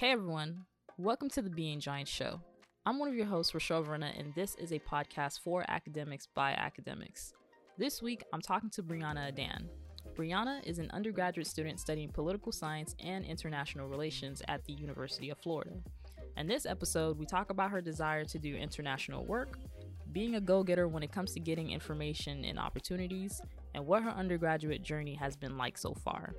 [0.00, 0.64] Hey everyone,
[0.96, 2.40] welcome to the Being Giant Show.
[2.86, 6.52] I'm one of your hosts, Rochelle Verna, and this is a podcast for academics by
[6.52, 7.34] academics.
[7.76, 9.68] This week, I'm talking to Brianna Adan.
[10.16, 15.36] Brianna is an undergraduate student studying political science and international relations at the University of
[15.36, 15.72] Florida.
[16.38, 19.58] In this episode, we talk about her desire to do international work,
[20.12, 23.42] being a go getter when it comes to getting information and opportunities,
[23.74, 26.32] and what her undergraduate journey has been like so far.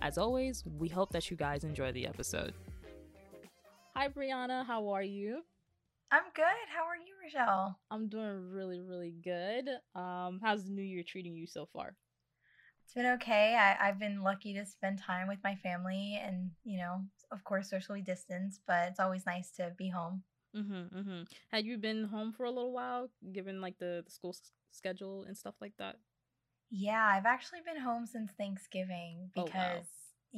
[0.00, 2.52] As always, we hope that you guys enjoy the episode.
[3.96, 4.64] Hi, Brianna.
[4.64, 5.42] How are you?
[6.10, 6.68] I'm good.
[6.74, 7.78] How are you, Rochelle?
[7.90, 9.68] I'm doing really, really good.
[9.94, 11.96] Um, how's the new year treating you so far?
[12.84, 13.54] It's been okay.
[13.56, 17.68] I, I've been lucky to spend time with my family and, you know, of course,
[17.68, 20.22] socially distanced, but it's always nice to be home.
[20.56, 21.22] Mm-hmm, mm-hmm.
[21.50, 25.24] Had you been home for a little while, given like the, the school s- schedule
[25.24, 25.96] and stuff like that?
[26.70, 29.86] Yeah, I've actually been home since Thanksgiving Oh, wow.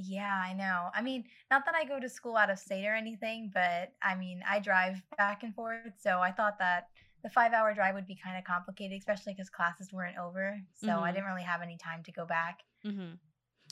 [0.01, 0.91] Yeah, I know.
[0.95, 4.15] I mean, not that I go to school out of state or anything, but I
[4.15, 5.93] mean, I drive back and forth.
[5.99, 6.89] So I thought that
[7.23, 10.61] the five hour drive would be kind of complicated, especially because classes weren't over.
[10.75, 11.15] So I Mhm.
[11.15, 12.61] didn't really have any time to go back.
[12.85, 13.15] Mm-hmm.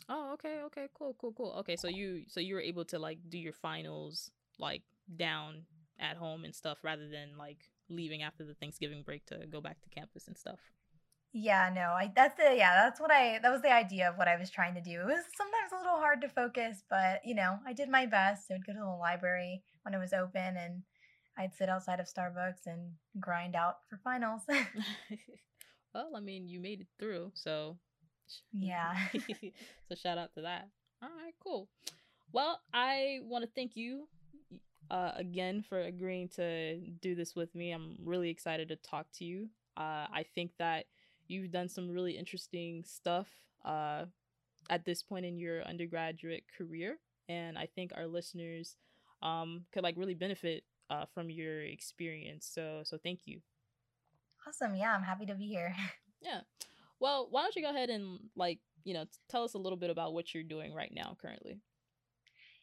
[0.08, 1.52] Oh, okay, okay, cool, cool, cool.
[1.60, 4.82] Okay, so you so you were able to like do your finals like
[5.16, 5.64] down
[5.98, 9.80] at home and stuff rather than like leaving after the Thanksgiving break to go back
[9.82, 10.60] to campus and stuff.
[11.32, 14.28] Yeah, no, I that's the yeah, that's what I that was the idea of what
[14.28, 15.00] I was trying to do.
[15.00, 18.50] It was sometimes a little hard to focus, but you know, I did my best.
[18.50, 20.82] I would go to the library when it was open and
[21.38, 24.42] I'd sit outside of Starbucks and grind out for finals.
[25.94, 27.76] well, I mean, you made it through, so
[28.52, 28.96] Yeah.
[29.88, 30.68] so shout out to that.
[31.02, 31.68] All right, cool.
[32.32, 34.08] Well, I want to thank you
[34.90, 37.72] uh, again for agreeing to do this with me.
[37.72, 39.48] I'm really excited to talk to you.
[39.76, 40.86] Uh, I think that
[41.28, 43.28] you've done some really interesting stuff
[43.64, 44.04] uh,
[44.70, 48.76] at this point in your undergraduate career, and I think our listeners
[49.22, 52.50] um, could like really benefit uh, from your experience.
[52.52, 53.40] So, so thank you.
[54.46, 54.74] awesome.
[54.76, 55.74] Yeah, I'm happy to be here.
[56.22, 56.40] Yeah.
[56.98, 59.90] Well, why don't you go ahead and like, you know, tell us a little bit
[59.90, 61.60] about what you're doing right now currently.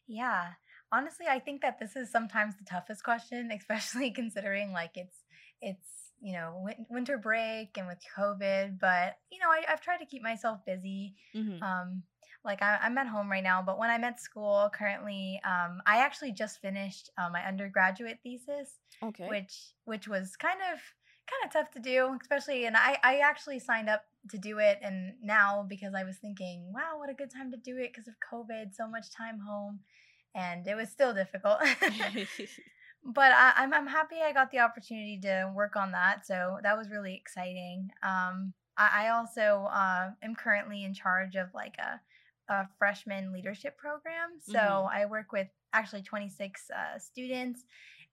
[0.06, 0.48] Yeah.
[0.92, 5.16] Honestly, I think that this is sometimes the toughest question, especially considering like it's
[5.62, 8.78] it's you know win- winter break and with COVID.
[8.78, 11.14] But you know, I, I've tried to keep myself busy.
[11.34, 11.62] Mm-hmm.
[11.62, 12.02] Um,
[12.44, 15.98] like I, I'm at home right now, but when I'm at school currently, um, I
[15.98, 19.28] actually just finished uh, my undergraduate thesis, Okay.
[19.28, 20.78] which which was kind of
[21.26, 22.66] kind of tough to do, especially.
[22.66, 26.70] And I I actually signed up to do it, and now because I was thinking,
[26.74, 29.80] wow, what a good time to do it because of COVID, so much time home,
[30.34, 31.58] and it was still difficult.
[33.04, 36.26] but I, I'm I'm happy I got the opportunity to work on that.
[36.26, 37.90] So that was really exciting.
[38.02, 42.00] Um, I, I also uh, am currently in charge of like a,
[42.52, 44.30] a freshman leadership program.
[44.40, 44.90] So Mhm.
[44.92, 47.64] I work with actually 26 uh, students,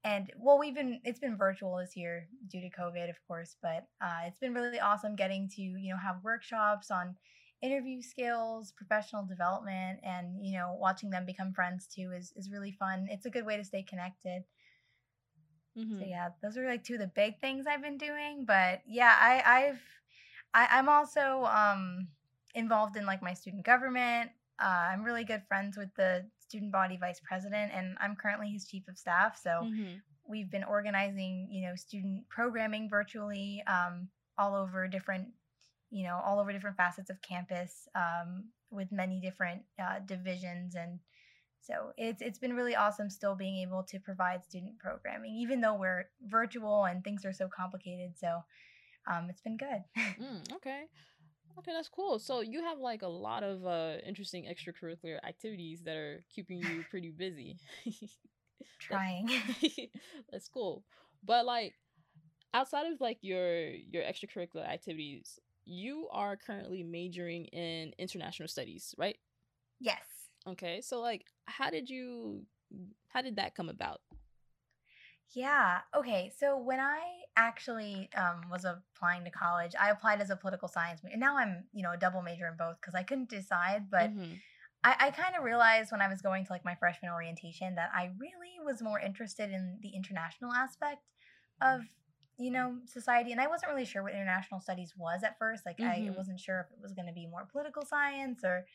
[0.03, 3.87] and well, we've been it's been virtual this year due to COVID, of course, but
[4.01, 7.15] uh, it's been really awesome getting to you know have workshops on
[7.61, 12.71] interview skills, professional development, and you know watching them become friends too is is really
[12.71, 13.07] fun.
[13.09, 14.43] It's a good way to stay connected.
[15.75, 15.99] Mhm.
[15.99, 18.45] So yeah, those are like two of the big things I've been doing.
[18.45, 19.81] But yeah, I, I've
[20.53, 22.09] I, I'm also um
[22.55, 24.31] involved in like my student government.
[24.61, 28.67] Uh, I'm really good friends with the student body vice president, and I'm currently his
[28.67, 29.37] chief of staff.
[29.37, 30.01] So Mhm.
[30.27, 35.29] we've been organizing, you know, student programming virtually um, all over different,
[35.89, 40.99] you know, all over different facets of campus um, with many different uh, divisions and.
[41.61, 45.75] So it's it's been really awesome still being able to provide student programming, even though
[45.75, 48.17] we're virtual and things are so complicated.
[48.17, 48.43] So
[49.07, 49.83] um, it's been good.
[50.21, 50.83] Mm, okay.
[51.59, 52.19] Okay, that's cool.
[52.19, 56.83] So you have like a lot of uh interesting extracurricular activities that are keeping you
[56.89, 57.57] pretty busy.
[58.79, 59.29] Trying.
[60.31, 60.83] that's cool.
[61.23, 61.73] But like
[62.53, 69.17] outside of like your your extracurricular activities, you are currently majoring in international studies, right?
[69.79, 70.10] yes.
[70.47, 70.81] Okay.
[70.81, 72.45] So like how did you
[73.09, 74.01] how did that come about?
[75.33, 75.79] Yeah.
[75.95, 76.31] Okay.
[76.37, 76.99] So when I
[77.37, 81.13] actually um, was applying to college, I applied as a political science major.
[81.13, 83.89] And now I'm, you know, a double major in both because I couldn't decide.
[83.89, 84.41] But Mhm.
[84.83, 87.91] I, I kind of realized when I was going to like my freshman orientation that
[87.93, 91.07] I really was more interested in the international aspect
[91.61, 91.81] of,
[92.37, 93.31] you know, society.
[93.31, 95.65] And I wasn't really sure what international studies was at first.
[95.65, 96.15] Like I Mhm.
[96.17, 98.65] wasn't sure if it was going to be more political science or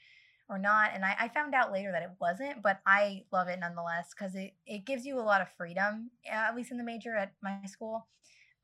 [0.48, 0.90] or not.
[0.94, 4.34] And I, I found out later that it wasn't, but I love it nonetheless because
[4.34, 7.58] it, it gives you a lot of freedom, at least in the major at my
[7.66, 8.06] school.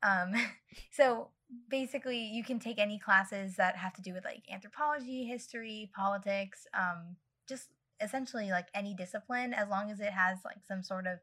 [0.01, 0.33] Um,
[0.91, 1.29] so
[1.69, 6.65] basically, you can take any classes that have to do with like anthropology, history, politics,
[6.73, 7.15] um,
[7.47, 7.69] just
[8.01, 11.19] essentially like any discipline as long as it has like some sort of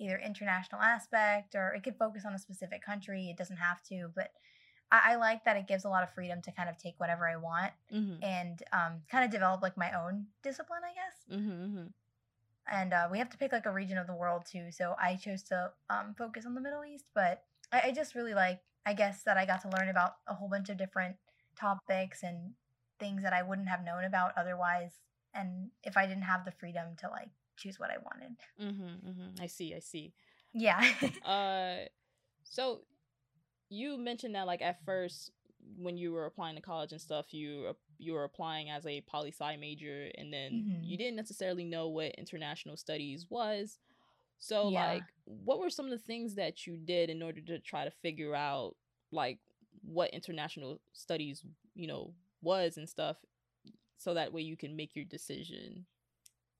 [0.00, 3.28] either international aspect or it could focus on a specific country.
[3.30, 4.30] It doesn't have to, but
[4.94, 7.28] I, I like that it gives a lot of freedom to kind of take whatever
[7.28, 8.22] I want Mm-hmm.
[8.24, 11.38] and um, kind of develop like my own discipline, I guess.
[11.38, 11.86] Mm-hmm.
[12.72, 14.70] And uh, we have to pick like a region of the world too.
[14.70, 17.42] So I chose to um, focus on the Middle East, but
[17.72, 20.48] I, I just really like, I guess, that I got to learn about a whole
[20.48, 21.16] bunch of different
[21.58, 22.52] topics and
[22.98, 24.92] things that I wouldn't have known about otherwise.
[25.34, 28.36] And if I didn't have the freedom to like choose what I wanted.
[28.60, 29.08] Mm-hmm.
[29.08, 29.42] Mm-hmm.
[29.42, 29.74] I see.
[29.74, 30.12] I see.
[30.52, 30.82] Yeah.
[31.24, 31.86] Uh,
[32.44, 32.80] so
[33.74, 35.32] you mentioned that like at first
[35.76, 39.30] when you were applying to college and stuff, you you were applying as a poli
[39.32, 40.80] sci major, and then Mhm.
[40.80, 43.78] you didn't necessarily know what international studies was.
[44.38, 44.70] So Yeah.
[44.70, 47.90] like, what were some of the things that you did in order to try to
[47.90, 48.76] figure out
[49.12, 49.40] like
[49.82, 51.44] what international studies
[51.74, 53.18] you know was and stuff,
[53.98, 55.86] so that way you can make your decision.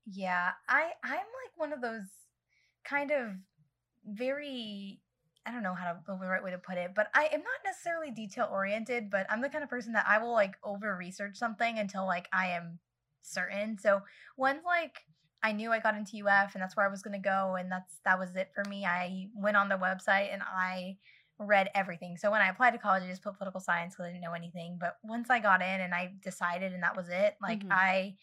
[0.06, 2.08] Yeah, I I'm like one of those
[2.84, 3.32] kind of
[4.06, 5.00] very
[5.46, 7.61] I don't know how to the right way to put it, but I am not
[7.64, 11.37] necessarily detail oriented, but I'm the kind of person that I will like over research
[11.37, 12.79] something until like I am
[13.23, 13.76] certain.
[13.79, 14.02] So
[14.37, 15.02] once like
[15.43, 18.00] I knew I got into UF and that's where I was gonna go and that's
[18.05, 18.87] that was it for me.
[18.87, 20.96] I went on the website and I
[21.38, 22.17] read everything.
[22.17, 24.32] So when I applied to college, I just put political science because I didn't know
[24.32, 24.79] anything.
[24.81, 27.70] But once I got in and I decided and that was it, like Mhm.
[27.70, 28.17] I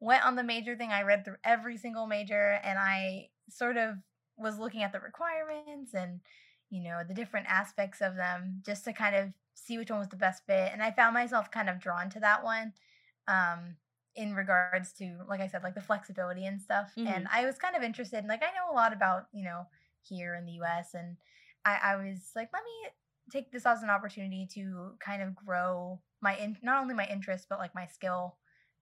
[0.00, 0.92] went on the major thing.
[0.92, 3.96] I read through every single major and I sort of
[4.36, 6.20] was looking at the requirements and
[6.70, 10.08] you know the different aspects of them just to kind of see which one was
[10.08, 12.72] the best fit and i found myself kind of drawn to that one
[13.26, 13.76] um
[14.14, 17.76] in regards to like i said like the flexibility and stuff and i was kind
[17.76, 19.66] of interested in like i know a lot about you know
[20.02, 21.16] here in the us and
[21.64, 22.90] i i was like let me
[23.30, 27.46] take this as an opportunity to kind of grow my in not only my interest
[27.48, 28.36] but like my skill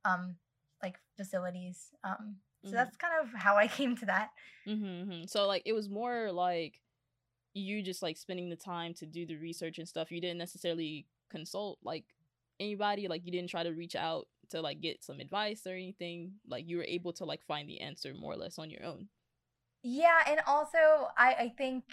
[0.05, 0.37] um
[0.83, 2.75] like facilities um so Mhm.
[2.77, 4.31] that's kind of how i came to that
[4.67, 5.27] Mm-hmm.
[5.27, 6.81] So like it was more like
[7.57, 10.13] you just like spending the time to do the research and stuff.
[10.13, 12.05] You didn't necessarily consult like
[12.61, 13.09] anybody.
[13.09, 16.33] Like you didn't try to reach out to like get some advice or anything.
[16.47, 19.09] Like you were able to like find the answer more or less on your own.
[19.83, 21.85] Yeah, and also I I think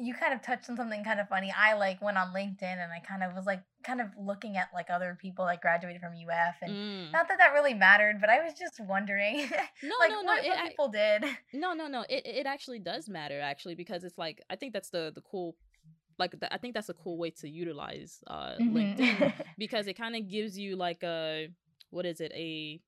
[0.00, 1.52] you kind of touched on something kind of funny.
[1.56, 4.68] I like went on LinkedIn and I kind of was like kind of looking at
[4.74, 7.12] like other people that graduated from UF and Mm.
[7.12, 9.36] not that that really mattered, but I was just wondering
[9.82, 10.26] No, like no, no.
[10.28, 11.24] what, It, what people did.
[11.52, 12.04] no, no, no.
[12.08, 15.56] It it actually does matter actually because it's like I think that's the the cool
[16.18, 19.32] like th- I think that's a cool way to utilize uh LinkedIn Mhm.
[19.58, 21.48] because it kind of gives you like a
[21.90, 22.80] what is it a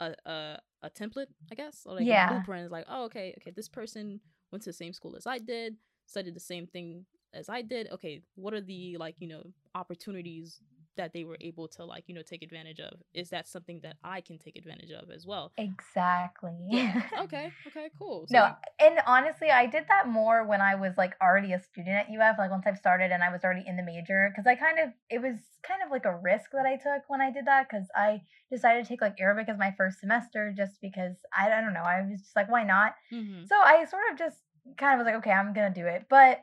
[0.00, 2.26] a a, a template I guess or like Yeah.
[2.26, 2.64] a blueprint.
[2.64, 4.20] It's like oh okay okay this person
[4.50, 7.90] went to the same school as I did, studied the same thing as I did.
[7.92, 9.42] Okay, what are the like you know
[9.74, 10.60] opportunities
[10.96, 13.00] that they were able to like you know take advantage of?
[13.14, 15.52] Is that something that I can take advantage of as well?
[15.58, 16.52] exactly.
[16.68, 17.02] Yeah.
[17.24, 17.50] Okay.
[17.66, 17.88] Okay.
[17.98, 18.26] Cool.
[18.28, 21.58] So No, you- and honestly, I did that more when I was like already a
[21.60, 22.36] student at UF.
[22.38, 24.90] Like once I've started and I was already in the major, because I kind of
[25.10, 27.86] it was kind of like a risk that I took when I did that because
[27.96, 31.74] I decided to take like Arabic as my first semester just because I, I don't
[31.74, 32.94] know I was just like why not.
[33.12, 33.46] Mhm.
[33.48, 34.38] So I sort of just
[34.78, 36.42] kind of was like okay I'm gonna do it, but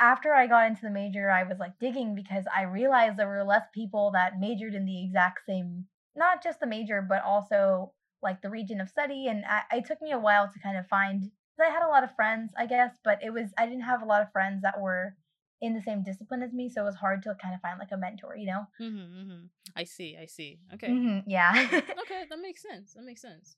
[0.00, 3.44] after I got into the major, I was like digging because I realized there were
[3.44, 5.84] less people that majored in the exact same,
[6.16, 7.92] not just the major, but also
[8.22, 9.26] like the region of study.
[9.28, 11.30] And I, it took me a while to kind of find,
[11.60, 14.06] I had a lot of friends, I guess, but it was I didn't have a
[14.06, 15.14] lot of friends that were
[15.60, 17.92] in the same discipline as me, so it was hard to kind of find like
[17.92, 18.66] a mentor, you know?
[18.80, 19.10] Mhm.
[19.10, 19.48] Mhm.
[19.76, 20.16] I see.
[20.18, 20.58] I see.
[20.72, 20.88] Okay.
[20.88, 21.52] Mhm, yeah.
[22.00, 22.94] okay, that makes sense.
[22.94, 23.56] That makes sense.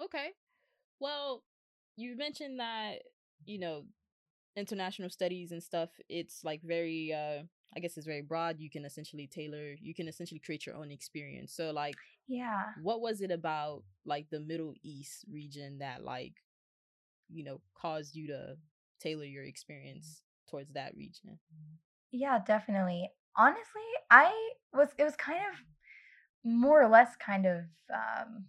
[0.00, 0.28] Okay.
[1.00, 1.42] Well,
[1.96, 3.02] you mentioned that,
[3.46, 3.84] you know,
[4.56, 7.42] international studies and stuff, it's like very uh
[7.76, 8.58] I guess it's very broad.
[8.58, 11.54] You can essentially tailor, you can essentially create your own experience.
[11.54, 11.96] So like
[12.28, 12.64] yeah.
[12.82, 16.34] what was it about like the Middle East region that like
[17.28, 18.56] you know caused you to
[19.00, 21.38] tailor your experience towards that region?
[22.10, 23.08] Yeah, definitely.
[23.36, 24.32] Honestly, I
[24.72, 28.46] was it was kind of more or less kind of um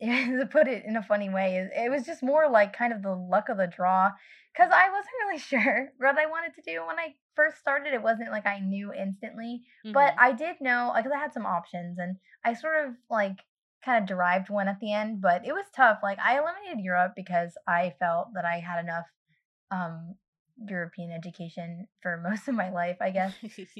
[0.40, 3.02] to put it in a funny way, it, it was just more like kind of
[3.02, 4.10] the luck of the draw
[4.56, 7.94] cuz I wasn't really sure what I wanted to do when I first started.
[7.94, 10.18] It wasn't like I knew instantly, but Mhm.
[10.18, 13.40] I did know because I had some options and I sort of like
[13.84, 16.00] kind of derived one at the end, but it was tough.
[16.02, 19.06] Like I eliminated Europe because I felt that I had enough
[19.70, 20.16] um
[20.68, 23.34] European education for most of my life, I guess.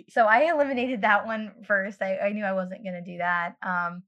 [0.08, 2.00] So I eliminated that one first.
[2.02, 3.56] I, I knew I wasn't gonna do that.
[3.62, 4.02] Um,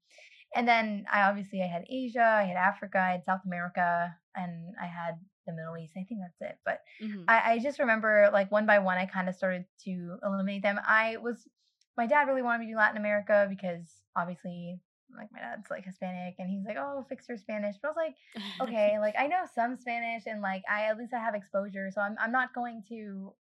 [0.54, 4.75] and then I obviously I had Asia, I had Africa, I had South America, and
[4.80, 5.14] I had
[5.47, 5.94] the Middle East.
[5.97, 6.59] I think that's it.
[6.64, 7.25] But Mhm.
[7.28, 10.78] I, I just remember like one by one, I kind of started to eliminate them.
[10.87, 11.49] I was
[11.97, 14.80] my dad really wanted me to do Latin America because obviously
[15.14, 17.76] like my dad's like Hispanic and he's like, oh, fix your Spanish.
[17.82, 18.16] But I was like,
[18.62, 21.90] okay, like I know some Spanish and like I at least I have exposure.
[21.90, 23.35] So I'm I'm not going to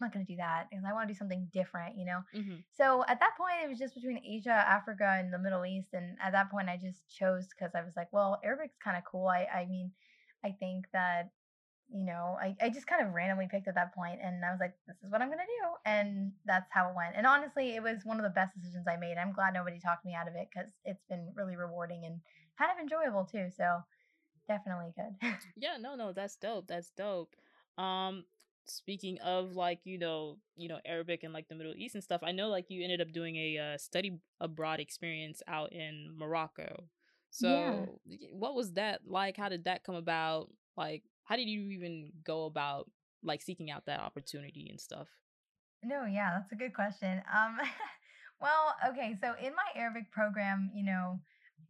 [0.00, 2.20] I'm not going to do that because I want to do something different, you know?
[2.32, 5.88] hmm So at that point, it was just between Asia, Africa, and the Middle East.
[5.92, 9.04] And at that point, I just chose because I was like, well, Arabic's kind of
[9.04, 9.26] cool.
[9.28, 9.92] I, I mean,
[10.44, 11.30] I think that,
[11.92, 14.60] you know, I, I just kind of randomly picked at that point and I was
[14.60, 15.68] like, this is what I'm going to do.
[15.84, 17.16] And that's how it went.
[17.16, 19.18] And honestly, it was one of the best decisions I made.
[19.18, 22.20] I'm glad nobody talked me out of it because it's been really rewarding and
[22.56, 23.48] kind of enjoyable too.
[23.56, 23.82] So
[24.48, 25.34] definitely good.
[25.56, 26.68] Yeah, no, no, that's dope.
[26.68, 27.36] That's dope.
[27.76, 28.24] Um,
[28.76, 32.22] speaking of like, you know, you know, Arabic and like the Middle East and stuff,
[32.24, 36.84] I know like you ended up doing a uh, study abroad experience out in Morocco.
[37.30, 39.36] So, y- what was that like?
[39.36, 40.50] How did that come about?
[40.76, 42.90] Like, how did you even go about
[43.22, 45.08] like seeking out that opportunity and stuff?
[45.82, 47.22] No, yeah, that's a good question.
[47.32, 47.58] Um,
[48.40, 51.20] well, okay, so in my Arabic program, you know,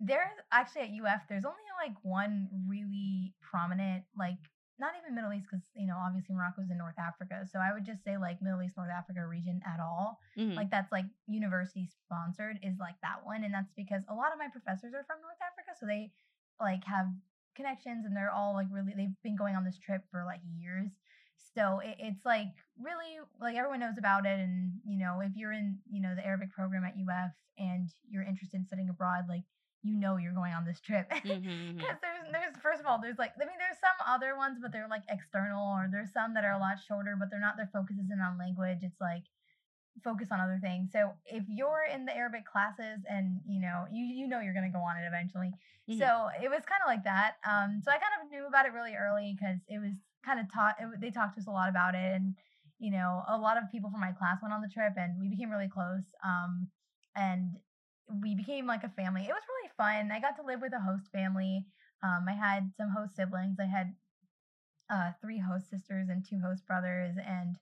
[0.00, 4.38] there's actually at UF, there's only like one really prominent, like
[4.81, 7.45] not even Middle East, because you know, obviously Morocco's in North Africa.
[7.45, 10.19] So I would just say like Middle East, North Africa region at all.
[10.35, 13.45] hmm Like that's like university sponsored is like that one.
[13.45, 15.77] And that's because a lot of my professors are from North Africa.
[15.79, 16.11] So they
[16.59, 17.07] like have
[17.55, 20.91] connections and they're all like really they've been going on this trip for like years.
[21.55, 24.39] So it, it's like really like everyone knows about it.
[24.41, 28.23] And you know, if you're in, you know, the Arabic program at UF and you're
[28.23, 29.45] interested in studying abroad, like
[29.83, 31.11] you know you're going on this trip.
[31.81, 34.73] Because there's there's first of all there's like I mean there's some other ones but
[34.73, 37.71] they're like external or there's some that are a lot shorter but they're not their
[37.73, 39.25] focus isn't on language it's like
[40.03, 40.91] focus on other things.
[40.93, 44.71] So if you're in the Arabic classes and you know you you know you're gonna
[44.71, 45.53] go on it eventually.
[45.89, 47.37] hmm So it was kind of like that.
[47.49, 49.95] Um, so I kind of knew about it really early because it was
[50.25, 50.77] kind of taught.
[50.81, 52.35] It, they talked to us a lot about it, and
[52.79, 55.29] you know a lot of people from my class went on the trip, and we
[55.29, 56.05] became really close.
[56.25, 56.69] Um,
[57.17, 57.57] and
[58.23, 59.23] we became like a family.
[59.23, 60.11] It was really fun.
[60.12, 61.67] I got to live with a host family.
[62.02, 63.59] Um, I had some host siblings.
[63.61, 63.95] I had
[64.90, 67.57] uh, three host sisters and two host brothers, and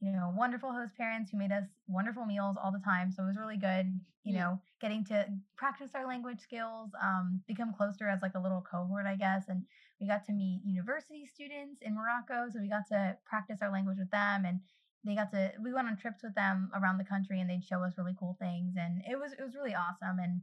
[0.00, 3.10] you know, wonderful host parents who made us wonderful meals all the time.
[3.12, 4.38] So it was really good, you Mm.
[4.38, 9.06] know, getting to practice our language skills, um, become closer as like a little cohort,
[9.06, 9.48] I guess.
[9.48, 9.66] And
[10.00, 12.48] we got to meet university students in Morocco.
[12.50, 14.60] So we got to practice our language with them and
[15.04, 17.82] they got to we went on trips with them around the country and they'd show
[17.82, 20.40] us really cool things and it was it was really awesome and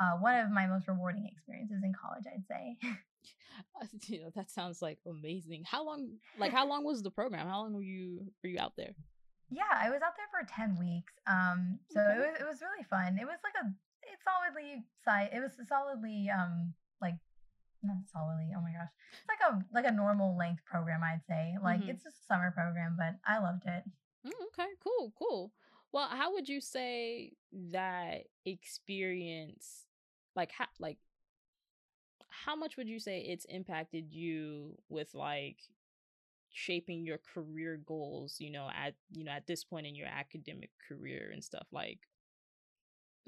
[0.00, 2.76] uh, one of my most rewarding experiences in college i'd say
[4.08, 5.64] You know, that sounds like amazing.
[5.64, 6.18] How long?
[6.38, 7.46] Like, how long was the program?
[7.46, 8.94] How long were you were you out there?
[9.50, 11.12] Yeah, I was out there for 10 weeks.
[11.26, 13.18] Um, so it was it was really fun.
[13.20, 13.72] It was like a
[14.12, 17.14] it's solidly side it was solidly um like
[17.84, 18.90] not solidly, oh my gosh.
[19.12, 21.54] It's like a like a normal length program, I'd say.
[21.62, 23.84] Like hmm it's just a summer program, but I loved it.
[24.26, 25.52] Mm, okay, cool, cool.
[25.92, 27.32] Well, how would you say
[27.70, 29.84] that experience,
[30.34, 30.98] like, how, like,
[32.28, 35.58] how much would you say it's impacted you with like
[36.50, 38.36] shaping your career goals?
[38.40, 41.66] You know, at you know at this point in your academic career and stuff.
[41.72, 42.00] Like,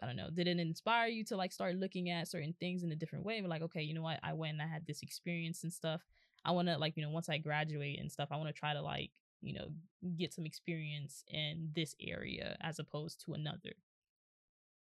[0.03, 2.93] I don't know, did it inspire you to like start looking at certain things in
[2.93, 3.41] a different way?
[3.41, 6.03] But Like, okay, you know what, I went and I had this experience and stuff.
[6.45, 8.73] I want to like you know once I graduate and stuff, I want to try
[8.73, 9.11] to like
[9.43, 9.69] you know
[10.17, 13.75] get some experience in this area as opposed to another.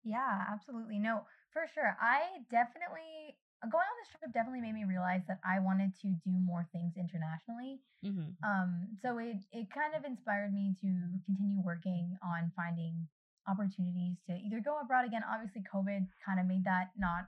[0.05, 0.99] Yeah, absolutely.
[0.99, 1.97] No, for sure.
[2.01, 6.35] I definitely going on this trip definitely made me realize that I wanted to do
[6.35, 7.79] more things internationally.
[8.05, 8.35] Mm-hmm.
[8.43, 10.91] Um, so it it kind of inspired me to
[11.27, 13.07] continue working on finding
[13.49, 15.23] opportunities to either go abroad again.
[15.27, 17.27] Obviously, COVID kind of made that not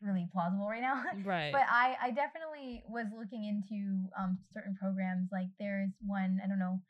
[0.00, 1.02] really plausible right now.
[1.24, 1.52] Right.
[1.52, 5.28] but I I definitely was looking into um certain programs.
[5.32, 6.80] Like there's one I don't know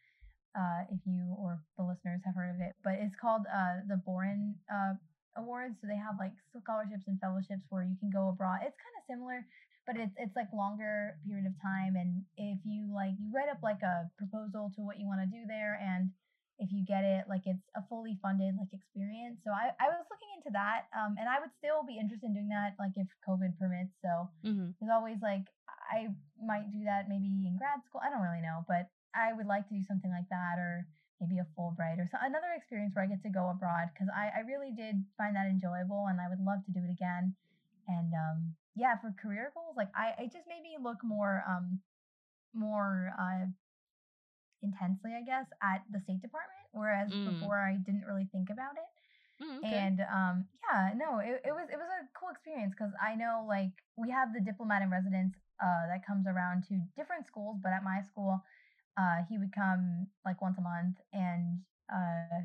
[0.54, 3.96] uh if you or the listeners have heard of it, but it's called uh the
[3.96, 4.94] Boren uh
[5.36, 5.74] awards.
[5.80, 8.62] So they have like scholarships and fellowships where you can go abroad.
[8.62, 9.46] It's kind of similar,
[9.86, 11.98] but it's it's like longer period of time.
[11.98, 15.30] And if you like you write up like a proposal to what you want to
[15.30, 16.10] do there, and
[16.60, 19.40] if you get it, like it's a fully funded like experience.
[19.42, 22.36] So I I was looking into that, um, and I would still be interested in
[22.36, 23.96] doing that, like if COVID permits.
[24.04, 24.76] So mm-hmm.
[24.76, 25.48] there's always like
[25.88, 28.04] I might do that maybe in grad school.
[28.04, 30.86] I don't really know, but I would like to do something like that or
[31.20, 34.40] maybe a Fulbright or so, another experience where I get to go abroad because I,
[34.40, 37.36] I really did find that enjoyable and I would love to do it again.
[37.88, 41.80] And um, yeah, for career goals, like I it just made me look more um
[42.54, 43.46] more uh
[44.62, 47.24] intensely, I guess, at the State Department, whereas Mm.
[47.24, 48.88] before I didn't really think about it.
[49.42, 49.78] Mm, okay.
[49.78, 53.44] And um, yeah, no, it, it was it was a cool experience because I know
[53.48, 57.72] like we have the diplomat in residence uh, that comes around to different schools, but
[57.72, 58.40] at my school,
[58.96, 61.60] uh, he would come like once a month, and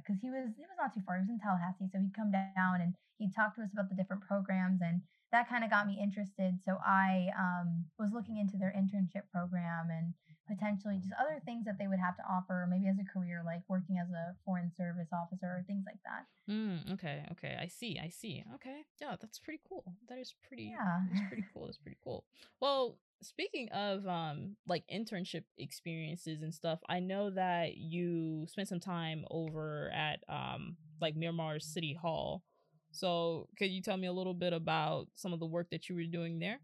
[0.02, 1.16] because he was he was not too far.
[1.18, 3.96] He was in Tallahassee, so he'd come down and he'd talk to us about the
[3.96, 6.60] different programs, and that kind of got me interested.
[6.64, 10.14] So I um, was looking into their internship program and
[10.48, 13.62] potentially just other things that they would have to offer, maybe as a career, like
[13.68, 16.26] working as a foreign service officer or things like that.
[16.52, 18.44] Mm, okay, okay, I see, I see.
[18.56, 19.84] Okay, yeah, that's pretty cool.
[20.10, 20.74] That is pretty.
[20.78, 21.66] Yeah, that's pretty cool.
[21.66, 22.26] That's pretty cool.
[22.60, 28.80] Well, speaking of um like internship experiences and stuff, I know that you spent some
[28.80, 32.44] time over at um like Miramar City Hall.
[32.92, 35.96] So, could you tell me a little bit about some of the work that you
[35.96, 36.60] were doing there?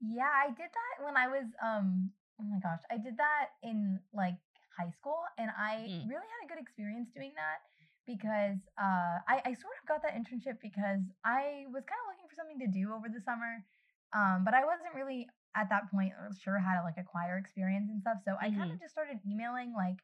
[0.00, 2.10] Yeah, I did that when I was um
[2.40, 4.36] oh my gosh, I did that in like
[4.76, 6.08] high school and I Mm.
[6.08, 7.64] really had a good experience doing that
[8.06, 12.28] because uh I, I sort of got that internship because I was kind of looking
[12.28, 13.64] for something to do over the summer.
[14.12, 17.88] Um, but I wasn't really at that point uh, sure how to like acquire experience
[17.90, 18.18] and stuff.
[18.24, 18.74] So I kind Mm-hmm.
[18.76, 19.98] of just started emailing like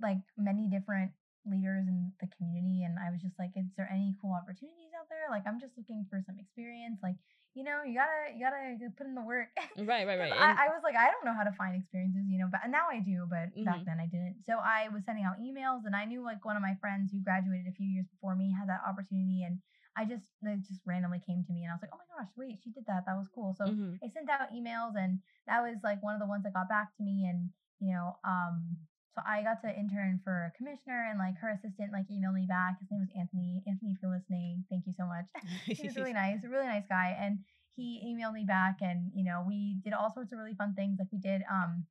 [0.00, 1.12] like many different
[1.46, 5.08] leaders in the community and I was just like, is there any cool opportunities out
[5.08, 5.26] there?
[5.30, 6.98] Like I'm just looking for some experience.
[7.02, 7.16] Like,
[7.54, 9.48] you know, you gotta you gotta put in the work.
[9.80, 10.32] Right, right, right.
[10.32, 12.88] I, I was like, I don't know how to find experiences, you know, but now
[12.90, 13.86] I do, but back Mhm.
[13.86, 14.42] then I didn't.
[14.44, 17.18] So I was sending out emails and I knew like one of my friends who
[17.22, 19.58] graduated a few years before me had that opportunity and
[19.96, 22.30] I just it just randomly came to me and I was like, Oh my gosh,
[22.36, 23.04] wait, she did that.
[23.06, 23.54] That was cool.
[23.56, 23.98] So Mhm.
[24.04, 26.94] I sent out emails and that was like one of the ones that got back
[26.98, 28.76] to me and you know, um
[29.14, 32.46] so I got to intern for a commissioner and like her assistant like emailed me
[32.46, 32.78] back.
[32.78, 33.62] His name was Anthony.
[33.66, 35.26] Anthony, if you're listening, thank you so much.
[35.66, 37.16] he was really nice, really nice guy.
[37.18, 37.40] And
[37.74, 40.98] he emailed me back and you know, we did all sorts of really fun things.
[40.98, 41.86] Like we did um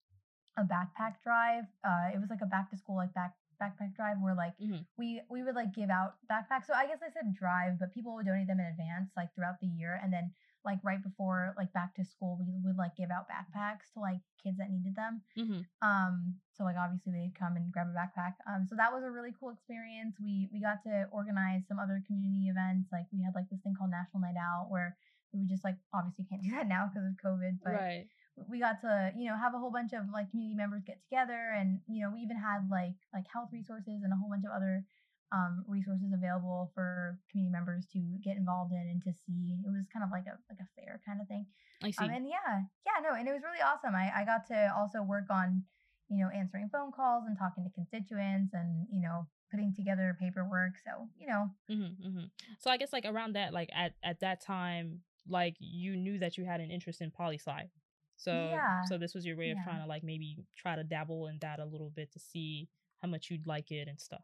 [0.57, 1.65] a backpack drive.
[1.83, 4.85] Uh it was like a back to school like back backpack drive where like Mhm.
[4.97, 6.65] we we would like give out backpacks.
[6.65, 9.59] So I guess I said drive, but people would donate them in advance, like throughout
[9.59, 10.31] the year, and then
[10.65, 14.19] like right before like back to school, we would like give out backpacks to like
[14.43, 15.21] kids that needed them.
[15.37, 15.65] Mhm.
[15.81, 18.33] Um, so like obviously they'd come and grab a backpack.
[18.45, 20.17] Um, so that was a really cool experience.
[20.19, 22.89] We we got to organize some other community events.
[22.91, 24.97] Like we had like this thing called National Night Out where
[25.31, 28.07] we just like obviously can't do that now because of COVID, but Right.
[28.49, 31.51] we got to you know have a whole bunch of like community members get together
[31.57, 34.51] and you know we even had like like health resources and a whole bunch of
[34.51, 34.83] other
[35.31, 39.85] um, resources available for community members to get involved in and to see it was
[39.93, 41.45] kind of like a like a fair kind of thing
[41.83, 42.03] I see.
[42.03, 45.03] um, and yeah yeah no and it was really awesome I, I got to also
[45.03, 45.63] work on
[46.09, 50.73] you know answering phone calls and talking to constituents and you know putting together paperwork
[50.85, 52.25] so you know Mm-hmm, mm-hmm.
[52.59, 56.37] So I guess like around that, like at at that time, like you knew that
[56.37, 57.69] you had an interest in poli sci.
[58.17, 59.63] So Yeah, so this was your way of yeah.
[59.63, 62.67] trying to like maybe try to dabble in that a little bit to see
[63.01, 64.23] how much you'd like it and stuff.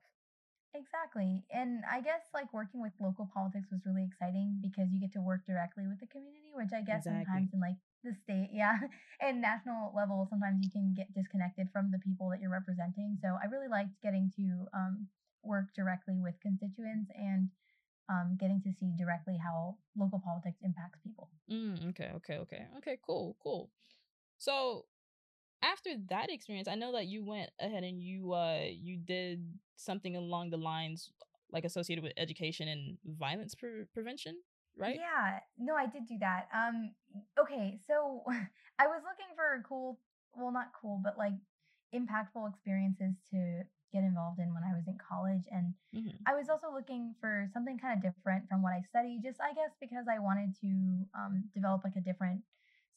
[0.76, 1.44] Exactly.
[1.52, 5.22] And I guess like working with local politics was really exciting because you get to
[5.22, 7.24] work directly with the community, which I guess Exactly.
[7.24, 8.76] sometimes in like the state, yeah,
[9.22, 13.18] and national level, sometimes you can get disconnected from the people that you're representing.
[13.22, 15.08] So I really liked getting to um,
[15.44, 17.50] work directly with constituents and
[18.10, 21.30] um, getting to see directly how local politics impacts people.
[21.50, 22.98] Mm, okay, okay, okay, okay.
[23.06, 23.72] Cool, cool.
[24.38, 24.86] So
[25.66, 29.44] after that experience, I know that you went ahead and you uh you did
[29.76, 31.12] something along the lines
[31.52, 34.38] like associated with education and violence pre- prevention,
[34.78, 34.98] right?
[34.98, 36.48] Yeah, no, I did do that.
[36.54, 36.92] Um,
[37.40, 38.24] okay, so
[38.80, 40.00] I was looking for cool,
[40.36, 41.34] well, not cool, but like
[41.94, 45.44] impactful experiences to get involved in when I was in college.
[45.52, 46.24] And Mm-hmm.
[46.28, 49.54] I was also looking for something kind of different from what I study just I
[49.54, 50.70] guess because I wanted to
[51.16, 52.42] um, develop like a different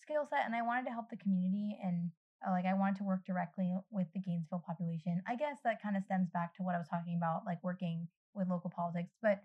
[0.03, 2.11] skill set and I wanted to help the community and
[2.47, 5.23] like I wanted to work directly with the Gainesville population.
[5.27, 8.07] I guess that kind of stems back to what I was talking about, like working
[8.35, 9.43] with local politics, but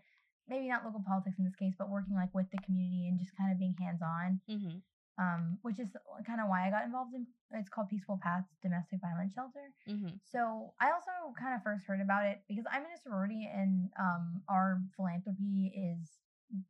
[0.47, 3.35] maybe not local politics in this case, but working like with the community and just
[3.37, 4.77] kind of being hands on Mm-hmm.
[5.17, 5.89] um, which is
[6.25, 7.25] kind of why I got involved in.
[7.53, 9.69] It's called Peaceful Paths Domestic Violence Shelter.
[9.87, 10.17] Mm-hmm.
[10.31, 13.89] So I also kind of first heard about it because I'm in a sorority and
[13.99, 16.09] um, our philanthropy is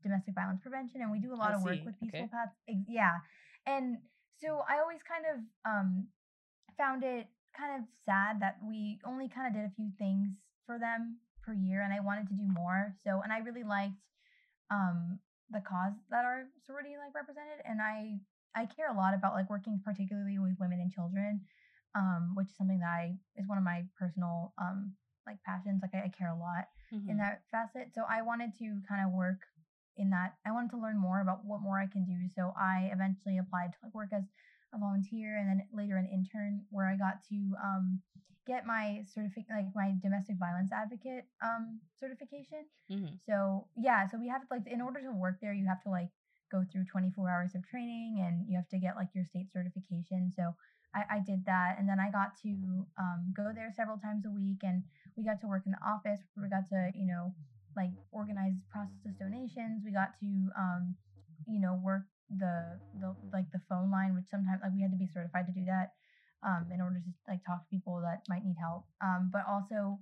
[0.03, 2.29] domestic violence prevention, and we do a lot I of work with Peaceful Okay.
[2.31, 2.55] Paths.
[2.87, 3.15] Yeah,
[3.65, 3.97] and
[4.39, 6.07] so I always kind of um,
[6.77, 10.29] found it kind of sad that we only kind of did a few things
[10.65, 12.93] for them per year, and I wanted to do more.
[13.03, 13.99] So, and I really liked
[14.71, 15.19] um
[15.51, 18.15] the cause that our sorority like represented and i
[18.55, 21.41] i care a lot about like working particularly with women and children
[21.95, 24.93] um which is something that i is one of my personal um
[25.27, 27.09] like passions like i, I care a lot Mm-hmm.
[27.09, 29.39] in that facet so i wanted to kind of work
[29.97, 32.89] in that i wanted to learn more about what more i can do so i
[32.93, 34.23] eventually applied to like work as
[34.73, 38.01] a volunteer and then later an intern where i got to um
[38.45, 43.15] get my certificate like my domestic violence advocate um certification Mm-hmm.
[43.25, 46.09] so yeah, so we have like in order to work there, you have to like
[46.51, 50.31] go through 24 hours of training and you have to get like your state certification.
[50.35, 50.55] So
[50.93, 54.31] I, I did that, and then I got to um, go there several times a
[54.31, 54.83] week, and
[55.15, 56.21] we got to work in the office.
[56.35, 57.33] We got to you know
[57.75, 59.81] like organize process donations.
[59.85, 60.95] We got to um,
[61.47, 64.97] you know work the the like the phone line, which sometimes like we had to
[64.97, 65.93] be certified to do that
[66.45, 68.85] um, in order to like talk to people that might need help.
[69.01, 69.99] Um, but also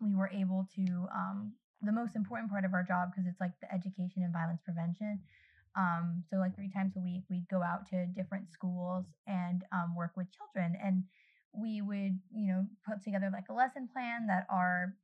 [0.00, 3.52] we were able to um, the most important part of our job because it's like
[3.60, 5.20] the education and violence prevention.
[5.76, 9.94] Um, so like three times a week, we'd go out to different schools and um,
[9.96, 11.04] work with children, and
[11.54, 14.94] we would you know put together like a lesson plan that are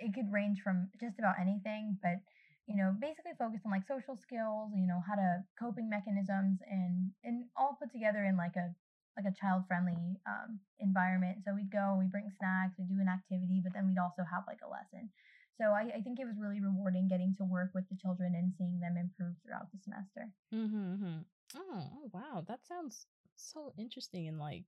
[0.00, 2.20] it could range from just about anything, but
[2.66, 7.10] you know basically focus on like social skills, you know how to coping mechanisms, and
[7.24, 8.74] and all put together in like a
[9.16, 11.38] like a child friendly um, environment.
[11.46, 14.42] So we'd go, we bring snacks, we do an activity, but then we'd also have
[14.46, 15.10] like a lesson.
[15.58, 18.52] So I, I, think it was really rewarding getting to work with the children and
[18.58, 20.26] seeing them improve throughout the semester.
[20.52, 21.22] Mm-hmm.
[21.56, 24.64] Oh, oh wow, that sounds so interesting and like,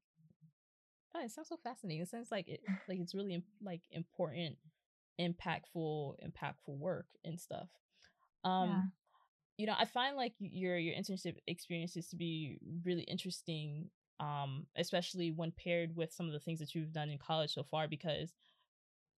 [1.15, 2.03] oh, it sounds so fascinating.
[2.03, 4.57] It sounds like it, like it's really like important,
[5.21, 7.69] impactful, impactful work and stuff.
[8.45, 8.83] Um, yeah.
[9.59, 15.31] you know, I find like your your internship experiences to be really interesting um, especially
[15.31, 18.33] when paired with some of the things that you've done in college so far because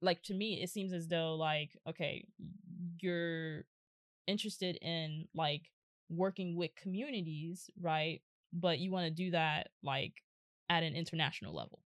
[0.01, 2.25] like to me it seems as though like okay
[2.99, 3.63] you're
[4.27, 5.63] interested in like
[6.09, 8.21] working with communities right
[8.53, 10.13] but you want to do that like
[10.69, 11.79] at an international level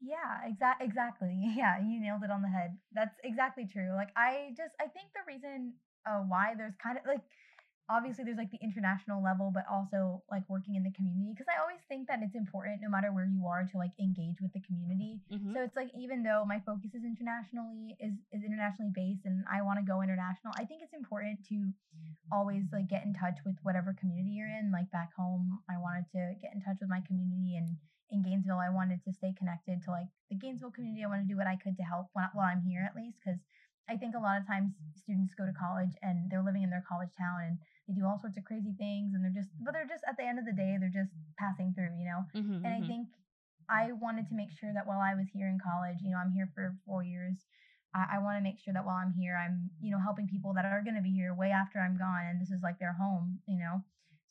[0.00, 4.50] yeah exact exactly yeah you nailed it on the head that's exactly true like i
[4.56, 5.72] just i think the reason
[6.06, 7.22] uh, why there's kind of like
[7.90, 11.56] obviously there's like the international level but also like working in the community because i
[11.60, 14.60] always think that it's important no matter where you are to like engage with the
[14.60, 15.56] community mm-hmm.
[15.56, 19.64] so it's like even though my focus is internationally is is internationally based and i
[19.64, 21.72] want to go international i think it's important to
[22.30, 26.04] always like get in touch with whatever community you're in like back home i wanted
[26.12, 29.82] to get in touch with my community and in gainesville i wanted to stay connected
[29.82, 31.04] to like the gainesville community.
[31.04, 33.18] I want to do what i could to help while, while i'm here at least
[33.22, 33.40] because
[33.88, 36.84] I think a lot of times students go to college and they're living in their
[36.84, 39.88] college town and they do all sorts of crazy things and they're just but they're
[39.88, 42.20] just at the end of the day they're just passing through you know?
[42.36, 42.84] Mm-hmm, and mm-hmm.
[42.84, 43.08] i think
[43.72, 46.36] i wanted to make sure that while i was here in college you know i'm
[46.36, 47.48] here for four years
[47.96, 50.52] i, I want to make sure that while i'm here i'm you know helping people
[50.52, 52.92] that are going to be here way after i'm gone and this is like their
[52.92, 53.80] home you know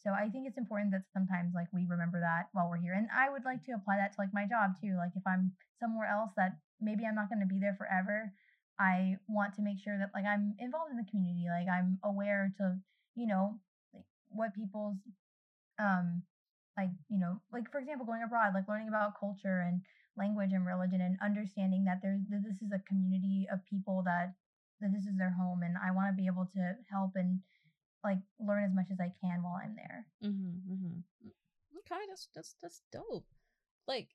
[0.03, 3.07] so i think it's important that sometimes like we remember that while we're here and
[3.15, 6.07] i would like to apply that to like my job too like if i'm somewhere
[6.07, 8.31] else that maybe i'm not going to be there forever
[8.79, 12.53] I want to make sure that like I'm involved in the community, like I'm aware
[12.57, 12.77] to
[13.15, 13.59] you know,
[13.93, 14.97] like what people's
[15.79, 16.21] um
[16.77, 19.81] like, you know, like for example, going abroad, like learning about culture and
[20.15, 24.33] language and religion and understanding that there's that this is a community of people that
[24.79, 27.39] that this is their home and I want to be able to help and
[28.03, 30.05] like learn as much as I can while I'm there.
[30.23, 31.27] Mm-hmm, mm-hmm.
[31.79, 33.25] Okay, that's that's that's dope.
[33.87, 34.09] Like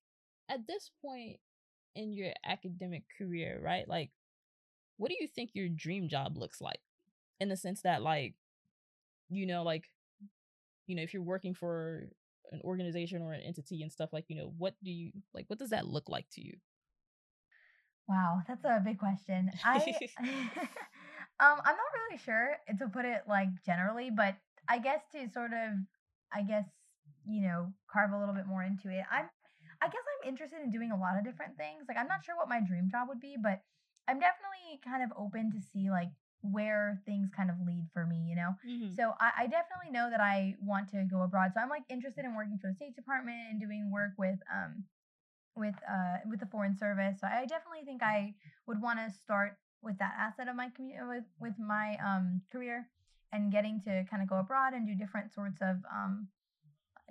[0.48, 1.38] at this point
[1.94, 3.88] in your academic career, right?
[3.88, 4.10] Like,
[4.96, 6.80] what do you think your dream job looks like?
[7.40, 8.34] In the sense that, like,
[9.28, 9.84] you know, like,
[10.86, 12.08] you know, if you're working for
[12.52, 15.46] an organization or an entity and stuff, like, you know, what do you like?
[15.48, 16.54] What does that look like to you?
[18.08, 19.50] Wow, that's a big question.
[19.64, 19.94] I,
[21.42, 24.36] um, I'm not really sure to put it like generally, but
[24.68, 25.74] I guess to sort of,
[26.32, 26.66] I guess,
[27.26, 29.02] you know, carve a little bit more into it.
[29.10, 29.26] I'm,
[29.82, 31.86] I guess I'm interested in doing a lot of different things.
[31.88, 33.60] Like, I'm not sure what my dream job would be, but
[34.06, 36.10] I'm definitely kind of open to see like
[36.42, 38.54] where things kind of lead for me, you know?
[38.62, 38.94] Mm-hmm.
[38.94, 41.50] So I, I, definitely know that I want to go abroad.
[41.54, 44.84] So I'm like interested in working for the State Department and doing work with um
[45.54, 47.18] with uh with the Foreign Service.
[47.20, 48.34] So I definitely think I
[48.66, 52.88] would want to start with that asset of my community with with my um career
[53.32, 56.28] and getting to kind of go abroad and do different sorts of um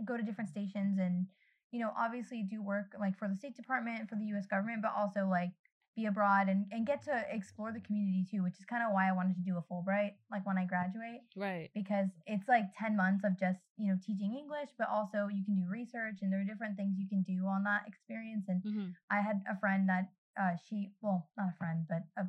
[0.05, 1.25] go to different stations and
[1.71, 4.93] you know obviously do work like for the State Department for the US government but
[4.97, 5.51] also like
[5.95, 9.09] be abroad and, and get to explore the community too, which is kind of why
[9.09, 11.21] I wanted to do a Fulbright, like when I graduate.
[11.35, 11.69] Right.
[11.75, 15.55] Because it's like 10 months of just, you know, teaching English, but also you can
[15.55, 18.45] do research and there are different things you can do on that experience.
[18.47, 18.87] And mm-hmm.
[19.09, 22.25] I had a friend that uh, she, well, not a friend, but a,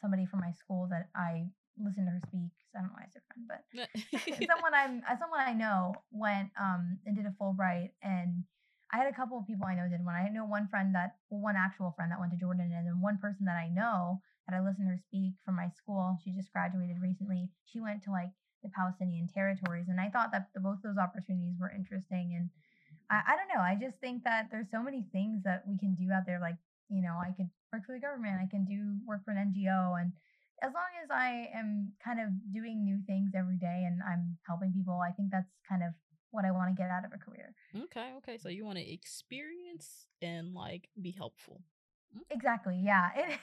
[0.00, 1.46] somebody from my school that I
[1.78, 2.50] listened to her speak.
[2.72, 3.62] So I don't know why I said friend, but
[4.50, 8.44] someone I'm, someone I know went um and did a Fulbright and
[8.92, 10.14] I had a couple of people I know did one.
[10.14, 13.00] I know one friend that, well, one actual friend that went to Jordan, and then
[13.00, 16.16] one person that I know that I listened to her speak from my school.
[16.24, 17.50] She just graduated recently.
[17.66, 18.32] She went to like
[18.62, 22.32] the Palestinian territories, and I thought that the, both those opportunities were interesting.
[22.32, 22.48] And
[23.12, 23.60] I, I don't know.
[23.60, 26.40] I just think that there's so many things that we can do out there.
[26.40, 26.56] Like,
[26.88, 28.40] you know, I could work for the government.
[28.42, 30.12] I can do work for an NGO, and
[30.62, 34.72] as long as I am kind of doing new things every day and I'm helping
[34.72, 35.92] people, I think that's kind of
[36.30, 37.54] what I want to get out of a career.
[37.84, 38.38] Okay, okay.
[38.38, 41.62] So you want to experience and like be helpful.
[42.30, 42.80] Exactly.
[42.82, 43.08] Yeah.
[43.14, 43.38] It,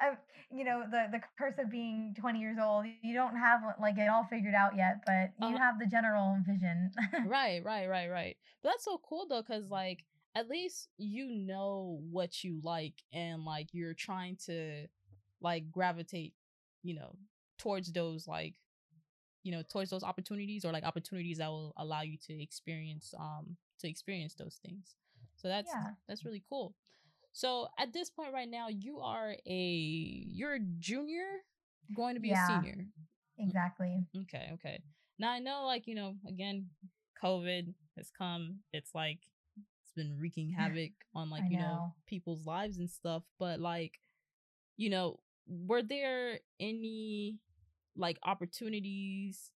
[0.50, 2.86] you know, the the curse of being 20 years old.
[3.02, 6.38] You don't have like it all figured out yet, but you Uh, have the general
[6.46, 6.90] vision.
[7.26, 8.36] right, right, right, right.
[8.62, 10.04] But that's so cool though, because like
[10.36, 14.86] at least you know what you like and like you're trying to
[15.40, 16.34] like gravitate,
[16.82, 17.16] you know,
[17.58, 18.52] towards those like
[19.42, 23.56] you know towards those opportunities or like opportunities that will allow you to experience um
[23.80, 24.96] to experience those things.
[25.36, 25.92] So that's yeah.
[26.06, 26.74] that's really cool.
[27.32, 31.24] So at this point right now you are a you're a junior?
[31.94, 32.84] Going to be a senior?
[33.38, 34.04] Exactly.
[34.22, 34.82] okay okay.
[35.18, 36.66] Now i know like you know again
[37.22, 38.58] covid has come.
[38.74, 39.20] It's like
[39.96, 41.94] been wreaking havoc on like I you know know.
[42.06, 44.00] people's lives and stuff but like
[44.76, 47.38] you know were there any
[47.96, 49.52] like opportunities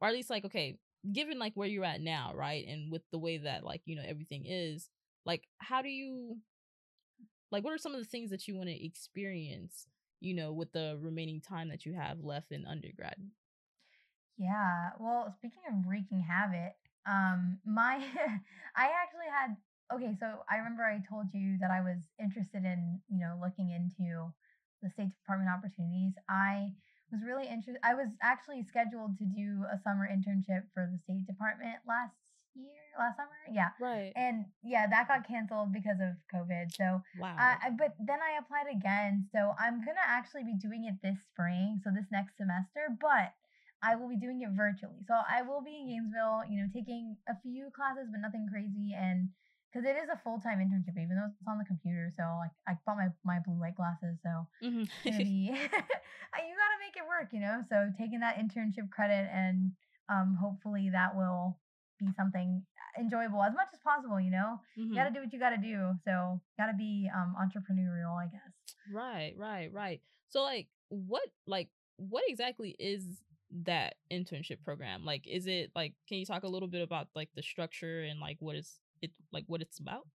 [0.00, 0.76] or at least like okay
[1.12, 4.02] given like where you're at now right and with the way that like you know
[4.06, 4.90] everything is
[5.26, 6.38] like how do you
[7.50, 9.86] like what are some of the things that you want to experience
[10.20, 13.16] you know with the remaining time that you have left in undergrad
[14.38, 14.90] Yeah.
[14.98, 16.74] Well, speaking of wreaking havoc,
[17.06, 17.96] um, my
[18.76, 19.56] I actually had
[19.94, 23.70] okay, so I remember I told you that I was interested in, you know, looking
[23.70, 24.32] into
[24.82, 26.14] the State Department opportunities.
[26.28, 26.72] I
[27.10, 31.26] was really interested I was actually scheduled to do a summer internship for the State
[31.26, 32.16] Department last
[32.54, 33.36] year, last summer.
[33.50, 33.70] Yeah.
[33.80, 36.72] right And yeah, that got canceled because of COVID.
[36.74, 40.86] So wow I, I but then I applied again, so I'm gonna actually be doing
[40.86, 42.96] it this spring, so this next semester.
[43.00, 43.36] But
[43.82, 47.16] I will be doing it virtually, so I will be in Gainesville, you know, taking
[47.28, 49.28] a few classes, but nothing crazy, and
[49.72, 52.12] because it is a full time internship, even though it's on the computer.
[52.16, 54.88] So like I bought my my blue light glasses, so Mhm.
[55.18, 57.64] be you gotta make it work, you know.
[57.68, 59.72] So taking that internship credit and
[60.08, 61.58] um hopefully that will
[61.98, 62.64] be something
[62.98, 64.90] enjoyable as much as possible, you know Mhm.
[64.90, 65.92] you gotta do what you gotta do.
[66.04, 68.52] So gotta be um entrepreneurial, I guess.
[68.90, 70.00] Right, right, right.
[70.28, 73.22] So like what like what exactly is
[73.64, 75.04] that internship program?
[75.04, 78.20] Like is it like can you talk a little bit about like the structure and
[78.20, 80.06] like what is it like what it's about?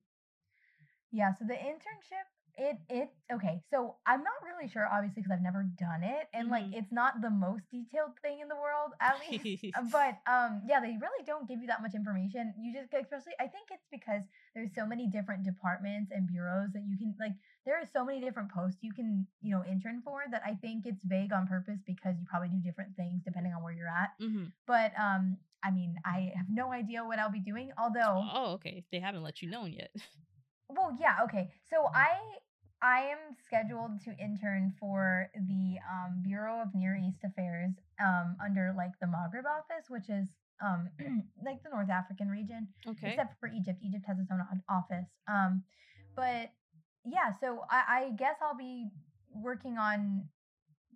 [1.12, 3.62] Yeah, so the internship, it it okay.
[3.70, 6.74] So I'm not really sure, obviously, because I've never done it, and like Mhm.
[6.74, 9.46] it's not the most detailed thing in the world, at least.
[9.76, 12.54] Uh, but um, yeah, they really don't give you that much information.
[12.58, 14.24] You just especially, I think it's because
[14.56, 17.34] there's so many different departments and bureaus that you can like.
[17.65, 20.86] There are so many different posts you can you know intern for that I think
[20.86, 24.12] it's vague on purpose because you probably do different things depending on where you're at.
[24.20, 27.72] hmm But um, I mean, I have no idea what I'll be doing.
[27.78, 28.84] Although, Oh, okay.
[28.91, 29.91] They haven't let you know yet.
[30.70, 31.52] well, yeah, okay.
[31.70, 32.17] So I
[32.82, 37.72] I am scheduled to intern for the um, Bureau of Near East Affairs
[38.04, 40.28] um, under like the Maghreb office, which is
[40.63, 40.90] um,
[41.46, 43.10] like the North African region, Okay.
[43.10, 43.80] except for Egypt.
[43.84, 45.08] Egypt has its own office.
[45.28, 45.63] Um,
[46.16, 46.52] but
[47.06, 48.90] yeah, so I, I guess I'll be
[49.34, 50.28] working on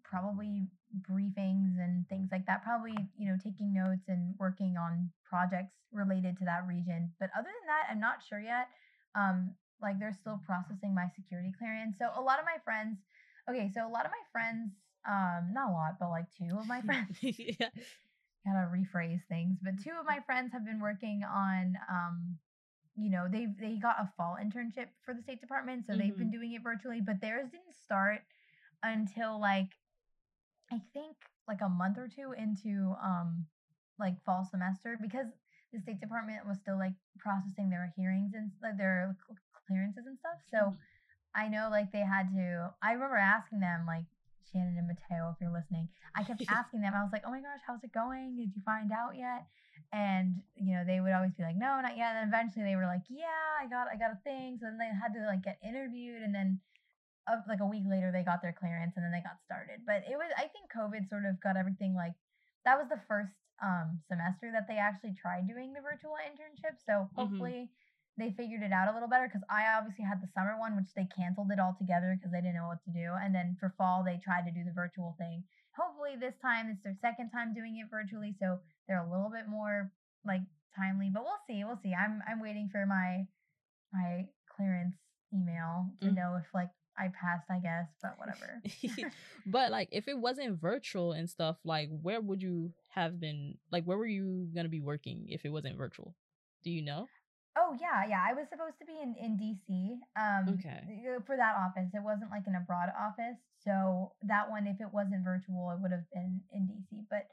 [0.03, 0.67] probably
[1.09, 2.63] briefings and things like that.
[2.63, 7.11] Probably, you know, taking notes and working on projects related to that region.
[7.19, 8.67] But other than that, I'm not sure yet.
[9.15, 11.97] Um, like they're still processing my security clearance.
[11.97, 12.97] So a lot of my friends,
[13.49, 14.71] okay, so a lot of my friends,
[15.07, 17.69] um, not a lot, but like two of my friends yeah.
[18.45, 22.37] gotta rephrase things but two of my friends have been working on um
[22.95, 26.31] you know they they got a fall internship for the state department so they've been
[26.31, 28.21] doing it virtually but theirs didn't start
[28.83, 29.69] until like
[30.71, 31.15] i think
[31.47, 33.45] like a month or two into um
[33.99, 35.27] like fall semester because
[35.71, 39.15] the state department was still like processing their hearings and like their
[39.67, 40.75] clearances and stuff so
[41.33, 44.05] I know like they had to I remember asking them like
[44.51, 45.87] Shannon and Mateo if you're listening.
[46.13, 46.93] I kept asking them.
[46.93, 48.35] I was like, "Oh my gosh, how's it going?
[48.35, 49.47] Did you find out yet?"
[49.93, 52.75] And you know, they would always be like, "No, not yet." And then eventually they
[52.75, 55.43] were like, "Yeah, I got I got a thing." So then they had to like
[55.43, 56.59] get interviewed and then
[57.27, 59.85] uh, like a week later they got their clearance and then they got started.
[59.85, 62.13] But it was I think COVID sort of got everything like
[62.65, 63.31] that was the first
[63.63, 66.75] um semester that they actually tried doing the virtual internship.
[66.83, 67.15] So Mhm.
[67.15, 67.69] hopefully
[68.17, 70.93] they figured it out a little better because I obviously had the summer one, which
[70.95, 73.15] they canceled it altogether because they didn't know what to do.
[73.21, 75.43] And then for fall, they tried to do the virtual thing.
[75.77, 79.47] Hopefully, this time it's their second time doing it virtually, so they're a little bit
[79.47, 79.91] more
[80.25, 80.41] like
[80.75, 81.09] timely.
[81.13, 81.63] But we'll see.
[81.63, 81.93] We'll see.
[81.95, 83.23] I'm I'm waiting for my
[83.93, 84.95] my clearance
[85.33, 86.15] email to Mm.
[86.15, 87.49] know if like I passed.
[87.49, 88.61] I guess, but whatever.
[89.45, 93.85] but like if it wasn't virtual and stuff, like where would you have been like
[93.85, 96.13] where were you gonna be working if it wasn't virtual?
[96.63, 97.07] Do you know?
[97.57, 98.23] Oh yeah, yeah.
[98.23, 99.99] I was supposed to be in in DC.
[100.15, 101.19] Um, Okay.
[101.25, 103.37] For that office, it wasn't like an abroad office.
[103.63, 107.05] So that one, if it wasn't virtual, it would have been in DC.
[107.09, 107.27] But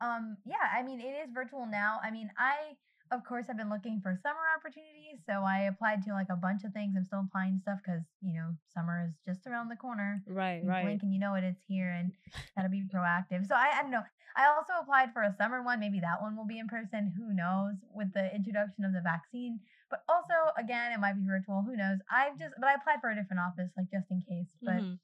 [0.00, 1.98] um, yeah, I mean, it is virtual now.
[2.02, 2.76] I mean, I
[3.10, 5.20] of course, I've been looking for summer opportunities.
[5.26, 6.94] So I applied to like a bunch of things.
[6.96, 10.22] I'm still applying to stuff because, you know, summer is just around the corner.
[10.26, 10.82] Right, You right.
[10.82, 12.12] blink and you know it, it's here and
[12.56, 13.46] gotta be proactive.
[13.46, 14.02] So I, I don't know.
[14.36, 15.78] I also applied for a summer one.
[15.78, 17.12] Maybe that one will be in person.
[17.16, 19.60] Who knows with the introduction of the vaccine.
[19.90, 21.62] But also, again, it might be virtual.
[21.62, 21.98] Who knows?
[22.10, 24.48] I've just, but I applied for a different office, like just in case.
[24.60, 24.98] But Mhm.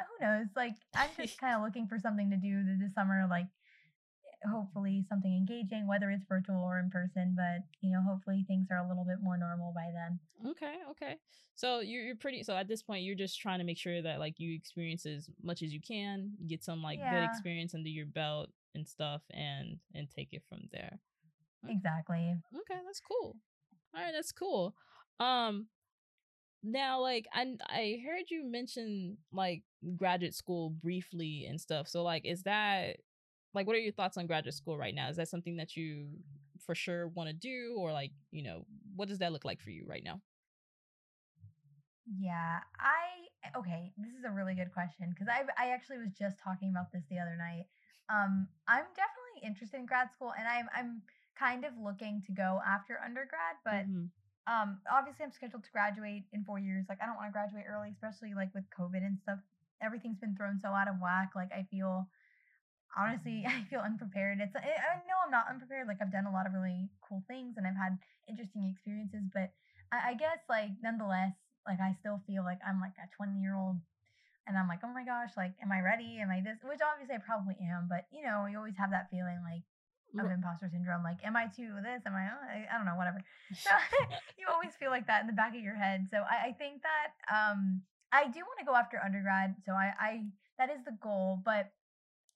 [0.00, 0.46] who knows?
[0.56, 3.46] Like, I'm just kind of looking for something to do this summer, like,
[4.44, 7.34] hopefully something engaging, whether it's virtual or in person.
[7.36, 10.18] But, you know, hopefully things are a little bit more normal by then.
[10.50, 11.16] Okay, okay.
[11.54, 14.20] So you're you're pretty so at this point you're just trying to make sure that
[14.20, 18.06] like you experience as much as you can, get some like good experience under your
[18.06, 21.00] belt and stuff and and take it from there.
[21.64, 22.34] Okay, exactly.
[22.54, 23.36] okay, that's cool.
[23.94, 24.76] All right, that's cool.
[25.18, 25.66] Um
[26.62, 29.62] now like I I heard you mention like
[29.96, 31.88] graduate school briefly and stuff.
[31.88, 32.98] So like is that
[33.54, 35.08] like what are your thoughts on graduate school right now?
[35.08, 36.20] Is that something that you
[36.60, 39.70] for sure want to do or like, you know, what does that look like for
[39.70, 40.22] you right now?
[42.06, 46.38] Yeah, I okay, this is a really good question because I I actually was just
[46.38, 47.66] talking about this the other night.
[48.08, 51.02] Um, I'm definitely interested in grad school and I'm I'm
[51.36, 54.10] kind of looking to go after undergrad, but Mhm.
[54.46, 56.86] um obviously I'm scheduled to graduate in 4 years.
[56.88, 59.40] Like I don't want to graduate early, especially like with COVID and stuff.
[59.82, 61.32] Everything's been thrown so out of whack.
[61.36, 62.08] Like I feel
[62.96, 64.38] honestly, I feel unprepared.
[64.40, 65.88] It's I I know I'm not unprepared.
[65.88, 67.98] Like I've done a lot of really cool things and I've had
[68.28, 69.52] interesting experiences, but
[69.92, 71.32] I, I guess like nonetheless,
[71.66, 73.76] like I still feel like I'm like a 20 year old
[74.46, 76.18] and I'm like, oh my gosh, like, am I ready?
[76.24, 76.56] Am I this?
[76.64, 79.62] Which obviously I probably am, but you know, you always have that feeling like
[80.16, 81.04] of imposter syndrome.
[81.04, 82.02] Like, am I too this?
[82.06, 82.32] Am I?
[82.32, 83.20] I, I don't know, whatever.
[83.54, 83.70] So
[84.38, 86.08] you always feel like that in the back of your head.
[86.10, 89.56] So I, I think that um I do want to go after undergrad.
[89.64, 90.12] So I, I
[90.58, 91.70] that is the goal, but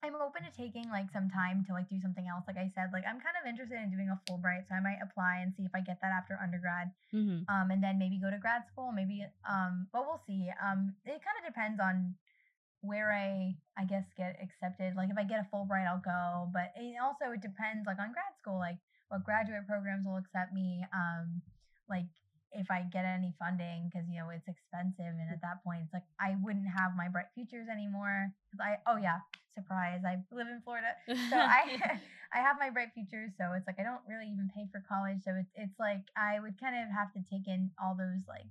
[0.03, 2.43] I'm open to taking like some time to like do something else.
[2.45, 4.99] Like I said, like I'm kind of interested in doing a Fulbright, so I might
[5.01, 7.45] apply and see if I get that after undergrad Mhm.
[7.47, 10.51] um, and then maybe go to grad school, maybe, um, but we'll see.
[10.61, 12.15] Um, it kind of depends on
[12.81, 14.95] where I, I guess, get accepted.
[14.95, 18.11] Like if I get a Fulbright, I'll go, but it also it depends, like on
[18.11, 20.83] grad school, like what graduate programs will accept me.
[20.91, 21.41] Um,
[21.87, 22.11] like
[22.53, 25.93] if I get any funding, because you know it's expensive, and at that point, it's
[25.93, 28.31] like I wouldn't have my bright futures anymore.
[28.61, 29.19] I, oh yeah,
[29.55, 31.99] surprise, I live in Florida, so I
[32.33, 35.21] I have my bright futures, so it's like I don't really even pay for college.
[35.25, 38.49] So it's it's like I would kind of have to take in all those like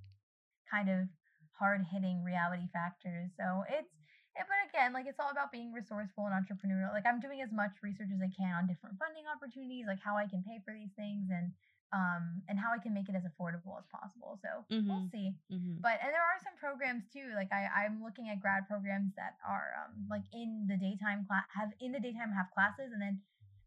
[0.69, 1.07] kind of
[1.55, 3.31] hard hitting reality factors.
[3.37, 3.91] So it's
[4.35, 6.91] eh, but again, like it's all about being resourceful and entrepreneurial.
[6.91, 10.17] Like I'm doing as much research as I can on different funding opportunities, like how
[10.17, 11.51] I can pay for these things and
[11.93, 14.39] um and how I can make it as affordable as possible.
[14.41, 15.11] So we'll Mhm.
[15.11, 15.37] see.
[15.51, 15.79] Mhm.
[15.81, 17.31] But and there are some programs too.
[17.35, 21.45] Like I, I'm looking at grad programs that are um like in the daytime class
[21.53, 23.21] have in the daytime have classes and then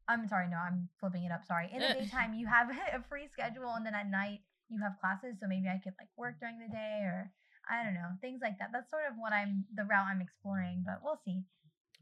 [0.09, 1.45] I'm sorry, no, I'm flipping it up.
[1.45, 1.71] Sorry.
[1.73, 5.39] In the daytime you have a free schedule and then at night you have classes.
[5.41, 7.33] So maybe I could like work during the day or
[7.69, 8.71] I don't know, things like that.
[8.73, 11.43] That's sort of what I'm the route I'm exploring, but we'll see.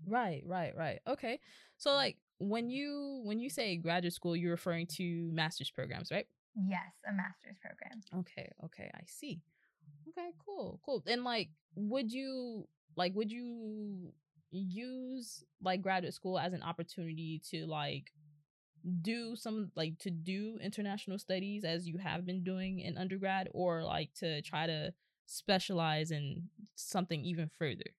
[0.07, 1.01] Right, right, right.
[1.07, 1.41] Okay.
[1.77, 6.27] So like when you when you say graduate school, you're referring to master's programs, right?
[6.69, 8.01] Yes, a master's program.
[8.21, 9.41] Okay, okay, I see.
[10.09, 11.03] Okay, cool, cool.
[11.07, 14.13] And like would you like would you
[14.51, 18.13] use like graduate school as an opportunity to like
[19.03, 23.83] do some like to do international studies as you have been doing in undergrad or
[23.83, 24.93] like to try to
[25.27, 27.91] specialize in something even further?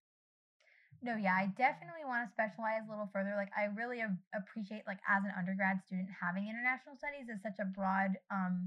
[1.06, 3.38] No, yeah, I definitely want to specialize a little further.
[3.38, 7.62] Like, I really a- appreciate, like, as an undergrad student, having international studies is such
[7.62, 8.66] a broad, um,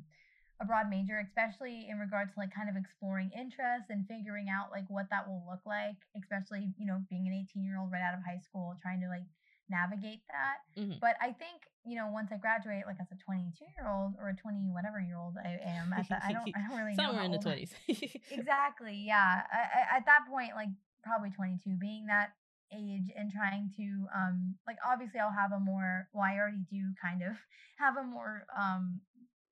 [0.62, 4.71] a broad major, especially in regards to like kind of exploring interests and figuring out
[4.71, 5.95] like what that will look like.
[6.15, 9.08] Especially, you know, being an 18 year old right out of high school, trying to
[9.08, 9.23] like
[9.69, 10.60] navigate that.
[10.75, 10.99] Mhm.
[10.99, 14.30] But I think, you know, once I graduate, like as a 22 year old or
[14.30, 17.08] a 20 whatever year old I am, at that, I don't, I don't really know
[17.08, 17.71] Somewhere in the 20s.
[18.32, 18.95] Exactly.
[19.08, 19.43] Yeah.
[19.52, 20.69] I, I, at that point, like
[21.03, 22.31] probably 22, being that
[22.71, 26.93] age and trying to, um, like obviously I'll have a more, well, I already do
[27.01, 27.35] kind of
[27.77, 29.01] have a more, um,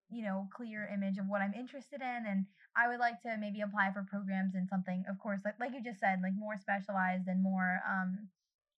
[0.09, 2.23] you know, clear image of what I'm interested in.
[2.27, 5.73] And I would like to maybe apply for programs in something, of course, like, like
[5.73, 8.29] you just said, like more specialized and more, um,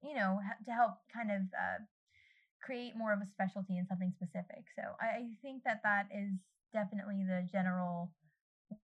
[0.02, 1.84] you know, to help kind of, uh,
[2.62, 4.66] create more of a specialty in something specific.
[4.76, 6.32] So I, I think that that is
[6.74, 8.12] definitely the general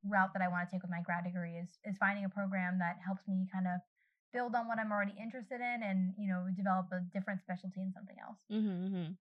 [0.03, 2.79] route that I want to take with my grad degree is is finding a program
[2.79, 3.81] that helps me kind of
[4.33, 7.93] build on what I'm already interested in and you know develop a different specialty in
[7.93, 8.37] something else.
[8.51, 9.11] Mm-hmm, mm-hmm.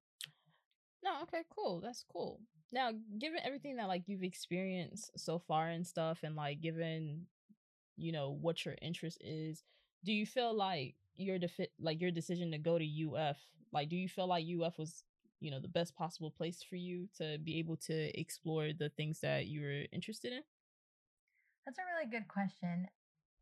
[1.05, 1.81] No, okay, cool.
[1.81, 2.41] That's cool.
[2.73, 7.27] Now, given everything that like you've experienced so far and stuff, and like given
[7.97, 9.63] you know what your interest is,
[10.05, 13.37] do you feel like your defi- like your decision to go to UF,
[13.73, 15.05] like do you feel like UF was
[15.41, 19.21] you know the best possible place for you to be able to explore the things
[19.21, 20.43] that you were interested in?
[21.67, 22.89] That's a really good question,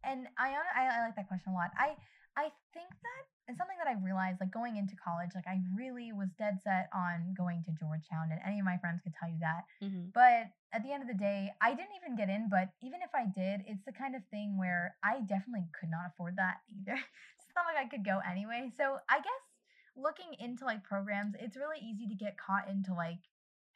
[0.05, 1.71] and I I, I like that question a lot.
[1.77, 1.97] I
[2.37, 6.13] I think that it's something that I realized, like going into college, like I really
[6.13, 9.39] was dead set on going to Georgetown, and any of my friends could tell you
[9.41, 9.67] that.
[9.83, 10.15] Mm-hmm.
[10.15, 12.49] But at the end of the day, I didn't even get in.
[12.49, 16.07] But even if I did, it's the kind of thing where I definitely could not
[16.09, 16.97] afford that either.
[16.97, 18.71] it's not like I could go anyway.
[18.77, 19.45] So I guess
[19.97, 23.21] looking into like programs, it's really easy to get caught into like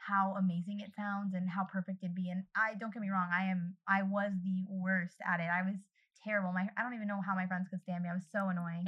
[0.07, 2.31] how amazing it sounds and how perfect it'd be.
[2.31, 5.49] And I don't get me wrong, I am I was the worst at it.
[5.51, 5.77] I was
[6.23, 6.53] terrible.
[6.53, 8.11] My I don't even know how my friends could stand me.
[8.11, 8.87] I was so annoying.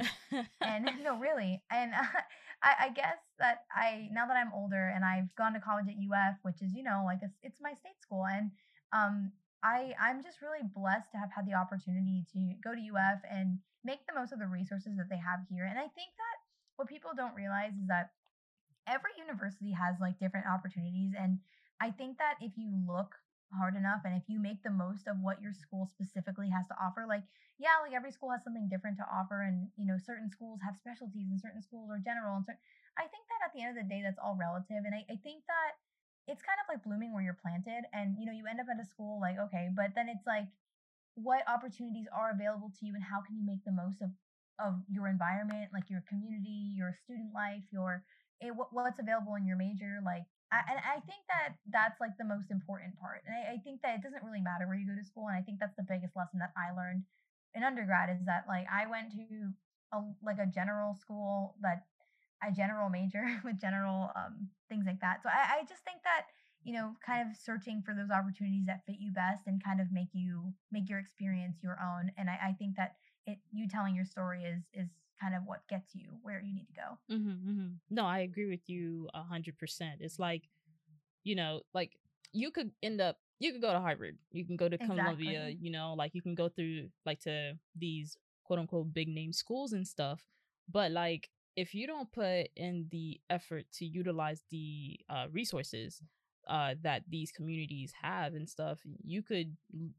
[0.61, 1.61] and no, really.
[1.71, 2.03] And uh,
[2.63, 5.95] I, I guess that I now that I'm older and I've gone to college at
[5.95, 8.51] UF, which is you know like it's, it's my state school, and
[8.93, 9.31] um
[9.63, 13.59] I I'm just really blessed to have had the opportunity to go to UF and
[13.83, 15.65] make the most of the resources that they have here.
[15.65, 16.37] And I think that
[16.75, 18.11] what people don't realize is that
[18.89, 21.37] every university has like different opportunities and
[21.79, 23.15] I think that if you look
[23.53, 26.77] hard enough and if you make the most of what your school specifically has to
[26.77, 27.23] offer like
[27.57, 30.77] yeah like every school has something different to offer and you know certain schools have
[30.77, 32.61] specialties and certain schools are general and certain,
[32.97, 35.17] i think that at the end of the day that's all relative and I, I
[35.25, 35.81] think that
[36.29, 38.77] it's kind of like blooming where you're planted and you know you end up at
[38.77, 40.45] a school like okay but then it's like
[41.17, 44.13] what opportunities are available to you and how can you make the most of
[44.61, 48.03] of your environment like your community your student life your
[48.41, 52.17] it, what, what's available in your major like I, and I think that that's like
[52.17, 53.21] the most important part.
[53.25, 55.29] And I, I think that it doesn't really matter where you go to school.
[55.29, 57.05] And I think that's the biggest lesson that I learned
[57.53, 59.53] in undergrad is that like I went to
[59.93, 61.85] a like a general school that
[62.41, 65.21] a general major with general um, things like that.
[65.21, 66.25] So I, I just think that
[66.63, 69.91] you know kind of searching for those opportunities that fit you best and kind of
[69.91, 72.11] make you make your experience your own.
[72.17, 75.67] And I, I think that it you telling your story is is kind of what
[75.67, 77.15] gets you where you need to go.
[77.15, 77.67] Mm-hmm, mm-hmm.
[77.89, 79.97] No, I agree with you a hundred percent.
[79.99, 80.43] It's like,
[81.23, 81.91] you know, like
[82.31, 84.97] you could end up, you could go to Harvard, you can go to exactly.
[84.97, 89.33] Columbia, you know, like you can go through like to these quote unquote big name
[89.33, 90.23] schools and stuff.
[90.71, 96.01] But like, if you don't put in the effort to utilize the uh, resources
[96.47, 99.57] uh, that these communities have and stuff, you could,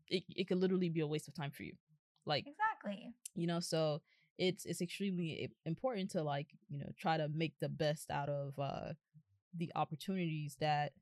[0.08, 1.74] it, it could literally be a waste of time for you.
[2.24, 3.12] Like, exactly.
[3.34, 4.00] You know, so
[4.40, 8.58] it's it's extremely important to like you know try to make the best out of
[8.58, 8.92] uh
[9.54, 10.92] the opportunities that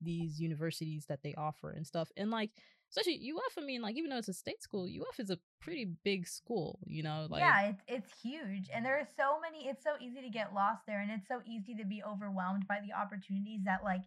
[0.00, 2.50] these universities that they offer and stuff and like
[2.90, 5.86] especially UF I mean like even though it's a state school UF is a pretty
[6.04, 9.82] big school you know like yeah it's it's huge and there are so many it's
[9.82, 12.92] so easy to get lost there and it's so easy to be overwhelmed by the
[12.92, 14.02] opportunities that like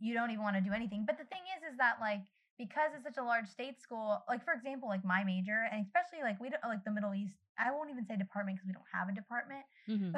[0.00, 2.22] you don't even want to do anything but the thing is is that like
[2.58, 6.22] because it's such a large state school, like for example, like my major, and especially
[6.22, 7.34] like we don't like the Middle East.
[7.58, 9.64] I won't even say department because we don't have a department.
[9.88, 10.12] Mm-hmm.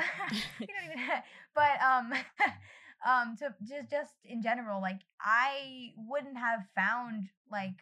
[0.60, 0.98] we don't even.
[0.98, 1.22] Have,
[1.54, 2.12] but um,
[3.06, 7.76] um, to just just in general, like I wouldn't have found like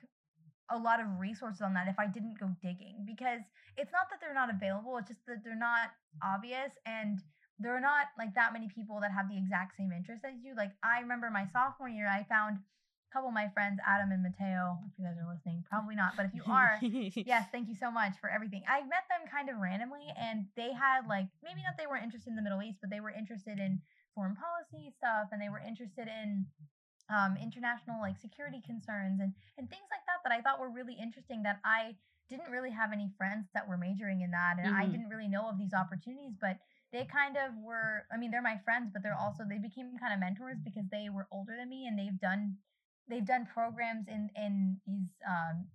[0.71, 3.41] a lot of resources on that if I didn't go digging because
[3.77, 4.97] it's not that they're not available.
[4.97, 5.93] It's just that they're not
[6.23, 7.21] obvious and
[7.59, 10.55] there are not like that many people that have the exact same interest as you.
[10.57, 12.59] Like I remember my sophomore year, I found
[13.15, 16.27] couple of my friends, Adam and Mateo, if you guys are listening, probably not, but
[16.27, 18.67] if you are, yes, thank you so much for everything.
[18.67, 22.35] I met them kind of randomly, and they had like maybe not they weren't interested
[22.35, 23.79] in the Middle East, but they were interested in
[24.19, 26.43] foreign policy stuff, and they were interested in
[27.07, 29.31] um, international like security concerns and
[29.63, 31.47] and things like that that I thought were really interesting.
[31.47, 31.95] That I
[32.27, 34.83] didn't really have any friends that were majoring in that, and mm-hmm.
[34.83, 36.59] I didn't really know of these opportunities, but
[36.91, 40.15] they kind of were i mean they're my friends but they're also they became kind
[40.15, 42.55] of mentors because they were older than me and they've done
[43.09, 45.67] they've done programs in in these um,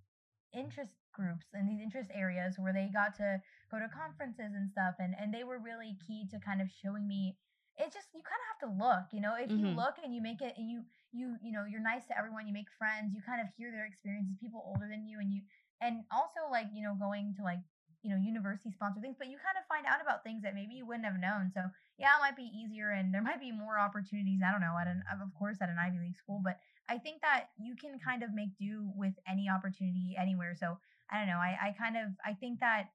[0.54, 4.96] interest groups and these interest areas where they got to go to conferences and stuff
[5.00, 7.36] and and they were really key to kind of showing me
[7.78, 9.66] it's just you kind of have to look you know if mm-hmm.
[9.66, 12.48] you look and you make it and you you you know you're nice to everyone
[12.48, 15.42] you make friends you kind of hear their experiences people older than you and you
[15.82, 17.60] and also like you know going to like
[18.04, 20.76] you know university sponsored things but you kind of find out about things that maybe
[20.76, 21.62] you wouldn't have known so
[21.98, 24.88] yeah it might be easier and there might be more opportunities i don't know at
[24.88, 26.60] an of course at an ivy league school but
[26.90, 30.56] I think that you can kind of make do with any opportunity anywhere.
[30.60, 30.78] So
[31.12, 31.38] I don't know.
[31.38, 32.90] I, I kind of I think that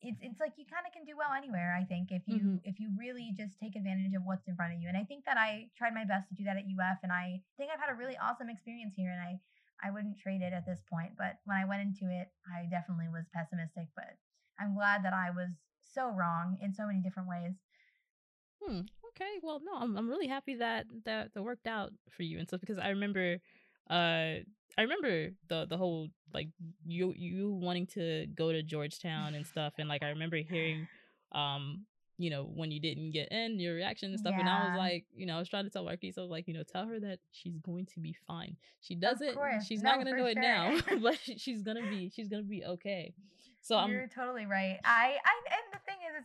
[0.00, 1.76] it's it's like you kind of can do well anywhere.
[1.76, 2.64] I think if you mm-hmm.
[2.64, 4.88] if you really just take advantage of what's in front of you.
[4.88, 7.44] And I think that I tried my best to do that at UF, and I
[7.56, 9.12] think I've had a really awesome experience here.
[9.12, 9.40] And I
[9.84, 11.12] I wouldn't trade it at this point.
[11.16, 13.88] But when I went into it, I definitely was pessimistic.
[13.94, 14.16] But
[14.58, 15.52] I'm glad that I was
[15.92, 17.52] so wrong in so many different ways.
[18.64, 18.88] Hmm.
[19.20, 19.38] Okay.
[19.42, 22.60] Well, no, I'm I'm really happy that that that worked out for you and stuff
[22.60, 23.38] because I remember,
[23.90, 24.40] uh,
[24.78, 26.48] I remember the the whole like
[26.86, 30.88] you you wanting to go to Georgetown and stuff and like I remember hearing,
[31.32, 31.84] um,
[32.16, 34.34] you know, when you didn't get in, your reaction and stuff.
[34.34, 34.40] Yeah.
[34.40, 36.48] And I was like, you know, I was trying to tell Marquise, I was like,
[36.48, 38.56] you know, tell her that she's going to be fine.
[38.80, 39.36] She does of it.
[39.66, 40.28] She's no, not gonna know sure.
[40.28, 43.12] it now, but she's gonna be she's gonna be okay.
[43.62, 44.78] So you're I'm, totally right.
[44.84, 45.69] I, I and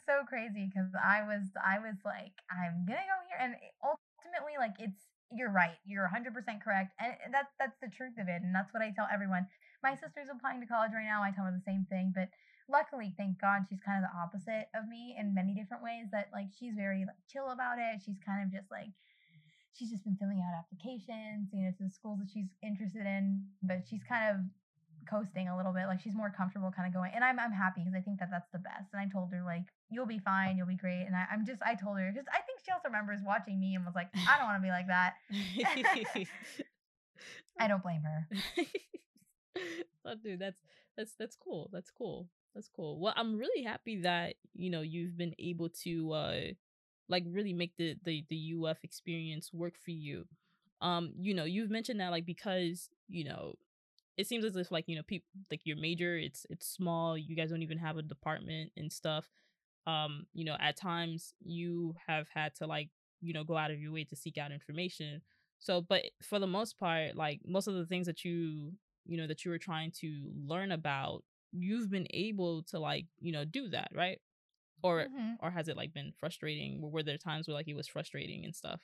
[0.03, 4.75] so crazy because I was I was like, I'm gonna go here, and ultimately, like,
[4.79, 5.77] it's you're right.
[5.85, 8.91] You're 100 percent correct, and that's that's the truth of it, and that's what I
[8.91, 9.47] tell everyone.
[9.83, 11.21] My sister's applying to college right now.
[11.21, 12.29] I tell her the same thing, but
[12.69, 16.09] luckily, thank God, she's kind of the opposite of me in many different ways.
[16.11, 18.01] That like she's very like chill about it.
[18.03, 18.89] She's kind of just like
[19.73, 23.43] she's just been filling out applications, you know, to the schools that she's interested in.
[23.61, 24.41] But she's kind of
[25.05, 25.87] coasting a little bit.
[25.87, 27.11] Like she's more comfortable, kind of going.
[27.13, 28.93] And I'm I'm happy because I think that that's the best.
[28.93, 31.03] And I told her like you'll be fine, you'll be great.
[31.05, 33.75] And I, I'm just I told her because I think she also remembers watching me
[33.75, 35.15] and was like I don't want to be like that.
[37.59, 38.27] I don't blame her.
[40.05, 40.59] oh, dude, that's
[40.97, 41.69] that's that's cool.
[41.71, 42.27] That's cool.
[42.53, 42.99] That's cool.
[42.99, 46.41] Well, I'm really happy that, you know, you've been able to uh
[47.09, 50.25] like really make the the the UF experience work for you.
[50.81, 53.55] Um, you know, you've mentioned that like because, you know,
[54.17, 57.35] it seems as if like, you know, people like your major, it's it's small, you
[57.35, 59.29] guys don't even have a department and stuff.
[59.87, 62.89] Um, you know, at times you have had to like,
[63.21, 65.21] you know, go out of your way to seek out information.
[65.59, 68.73] So, but for the most part, like most of the things that you,
[69.05, 71.23] you know, that you were trying to learn about
[71.57, 74.19] you've been able to like you know do that right
[74.83, 75.33] or mm-hmm.
[75.39, 78.55] or has it like been frustrating were there times where like it was frustrating and
[78.55, 78.81] stuff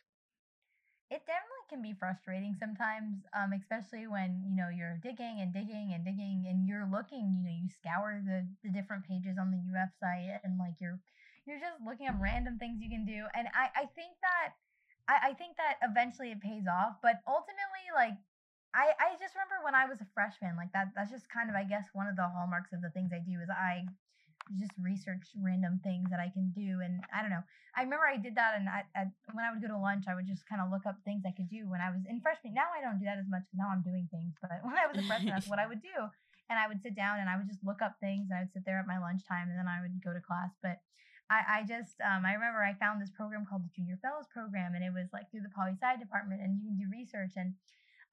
[1.09, 5.95] it definitely can be frustrating sometimes um especially when you know you're digging and digging
[5.95, 9.61] and digging and you're looking you know you scour the the different pages on the
[9.79, 10.99] uf site and like you're
[11.47, 13.23] you're just looking up random things you can do.
[13.33, 14.59] And i i think that
[15.07, 18.19] I, I think that eventually it pays off but ultimately like
[18.73, 21.59] I, I just remember when I was a freshman, like that that's just kind of
[21.59, 23.83] I guess one of the hallmarks of the things I do is I
[24.59, 27.45] just research random things that I can do and I don't know.
[27.75, 30.15] I remember I did that and I, I, when I would go to lunch I
[30.15, 32.53] would just kind of look up things I could do when I was in freshman.
[32.53, 34.89] Now I don't do that as much because now I'm doing things, but when I
[34.89, 36.09] was a freshman that's what I would do.
[36.51, 38.51] And I would sit down and I would just look up things and I would
[38.51, 40.51] sit there at my lunchtime and then I would go to class.
[40.59, 40.83] But
[41.31, 44.75] I, I just um, I remember I found this program called the Junior Fellows Program
[44.75, 47.55] and it was like through the poli sci department and you can do research and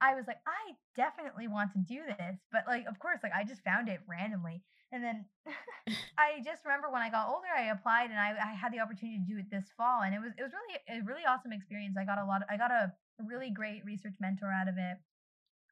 [0.00, 2.38] I was like, I definitely want to do this.
[2.52, 4.62] But like, of course, like I just found it randomly.
[4.92, 5.24] And then
[6.18, 9.18] I just remember when I got older, I applied and I, I had the opportunity
[9.18, 10.02] to do it this fall.
[10.02, 11.96] And it was, it was really a really awesome experience.
[11.98, 14.96] I got a lot, of, I got a really great research mentor out of it.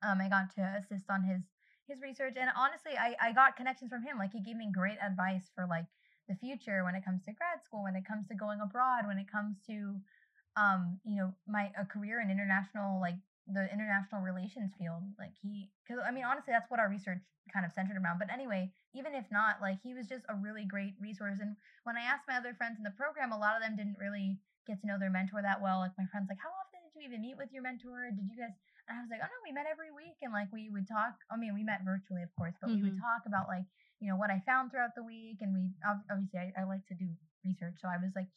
[0.02, 1.40] Um, I got to assist on his,
[1.88, 2.34] his research.
[2.38, 4.18] And honestly, I, I got connections from him.
[4.18, 5.86] Like he gave me great advice for like
[6.28, 9.18] the future when it comes to grad school, when it comes to going abroad, when
[9.18, 9.96] it comes to,
[10.56, 13.16] um, you know, my, a career in international, like
[13.46, 15.02] the international relations field.
[15.18, 17.22] Like he, because I mean, honestly, that's what our research
[17.52, 18.18] kind of centered around.
[18.18, 21.38] But anyway, even if not, like he was just a really great resource.
[21.38, 23.98] And when I asked my other friends in the program, a lot of them didn't
[24.02, 25.78] really get to know their mentor that well.
[25.78, 28.10] Like my friends, like, how often did you even meet with your mentor?
[28.10, 28.54] Did you guys?
[28.90, 31.14] And I was like, oh no, we met every week, and like we would talk.
[31.30, 32.82] I mean, we met virtually, of course, but mm-hmm.
[32.82, 33.06] we would mm-hmm.
[33.06, 33.66] talk about like
[33.98, 36.98] you know what I found throughout the week, and we obviously I, I like to
[36.98, 37.10] do
[37.46, 38.30] research, so I was like,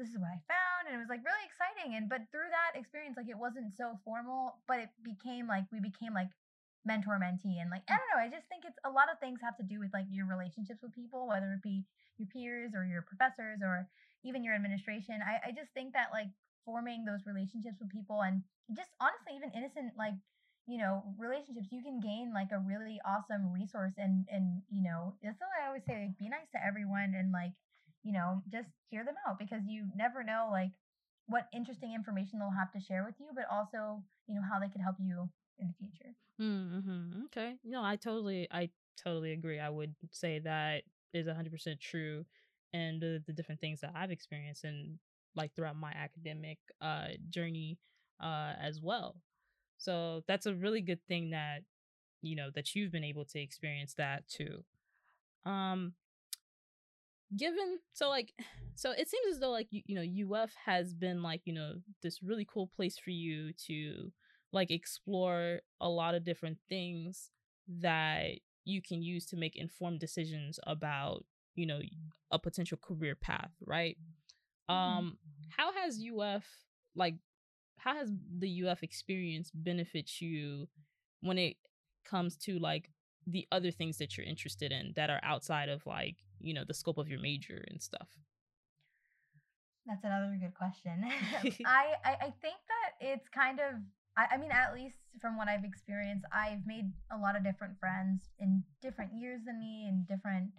[0.00, 0.88] this is what I found.
[0.88, 2.00] And it was like really exciting.
[2.00, 5.84] And but through that experience, like it wasn't so formal, but it became like we
[5.84, 6.32] became like
[6.88, 7.60] mentor mentee.
[7.60, 8.00] And like, I mm.
[8.00, 10.08] don't know, I just think it's a lot of things have to do with like
[10.08, 11.84] your relationships with people, whether it be
[12.16, 13.84] your peers or your professors or
[14.24, 15.20] even your administration.
[15.20, 16.32] I, I just think that like
[16.64, 18.40] forming those relationships with people and
[18.72, 20.14] just honestly even innocent like
[20.68, 25.16] you know relationships you can gain like a really awesome resource and and you know
[25.24, 27.56] that's what i always say like be nice to everyone and like
[28.02, 30.70] you know, just hear them out because you never know like
[31.26, 34.68] what interesting information they'll have to share with you, but also, you know, how they
[34.68, 35.28] could help you
[35.58, 36.14] in the future.
[36.40, 37.24] Mm-hmm.
[37.26, 37.54] Okay.
[37.64, 38.70] No, I totally, I
[39.02, 39.60] totally agree.
[39.60, 40.82] I would say that
[41.12, 42.24] is 100% true.
[42.72, 44.98] And the, the different things that I've experienced and
[45.36, 47.78] like throughout my academic uh, journey
[48.22, 49.16] uh, as well.
[49.78, 51.62] So that's a really good thing that,
[52.22, 54.62] you know, that you've been able to experience that too.
[55.46, 55.94] Um,
[57.36, 58.32] given so like
[58.74, 61.74] so it seems as though like you, you know uf has been like you know
[62.02, 64.10] this really cool place for you to
[64.52, 67.30] like explore a lot of different things
[67.68, 68.32] that
[68.64, 71.24] you can use to make informed decisions about
[71.54, 71.80] you know
[72.30, 73.96] a potential career path right
[74.70, 74.74] mm-hmm.
[74.74, 75.18] um
[75.56, 76.44] how has uf
[76.94, 77.14] like
[77.78, 80.66] how has the uf experience benefit you
[81.20, 81.56] when it
[82.04, 82.90] comes to like
[83.30, 86.74] the other things that you're interested in that are outside of like you know the
[86.74, 88.08] scope of your major and stuff
[89.86, 91.04] that's another good question
[91.66, 93.80] I, I i think that it's kind of
[94.16, 97.78] I, I mean at least from what i've experienced i've made a lot of different
[97.78, 100.50] friends in different years than me in different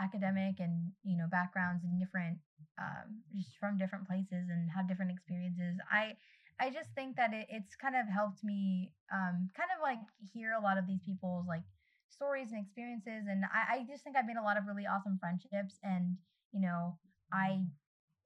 [0.00, 2.38] academic and you know backgrounds and different
[2.80, 5.76] um, just from different places and have different experiences.
[5.90, 6.16] I
[6.60, 10.00] I just think that it, it's kind of helped me um, kind of like
[10.32, 11.62] hear a lot of these people's like
[12.10, 15.18] stories and experiences, and I, I just think I've made a lot of really awesome
[15.18, 16.16] friendships, and
[16.52, 16.98] you know
[17.32, 17.38] mm-hmm.
[17.38, 17.64] I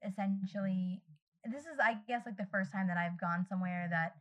[0.07, 1.03] essentially
[1.45, 4.17] this is I guess like the first time that I've gone somewhere that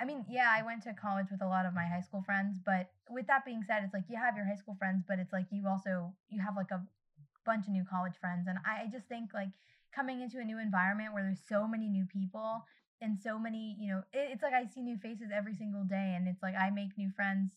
[0.00, 2.56] I mean, yeah, I went to college with a lot of my high school friends,
[2.64, 5.32] but with that being said, it's like you have your high school friends, but it's
[5.32, 6.80] like you also you have like a
[7.44, 9.52] bunch of new college friends, and I just think like
[9.94, 12.64] coming into a new environment where there's so many new people
[13.02, 16.14] and so many, you know, it, it's like I see new faces every single day,
[16.16, 17.52] and it's like I make new friends.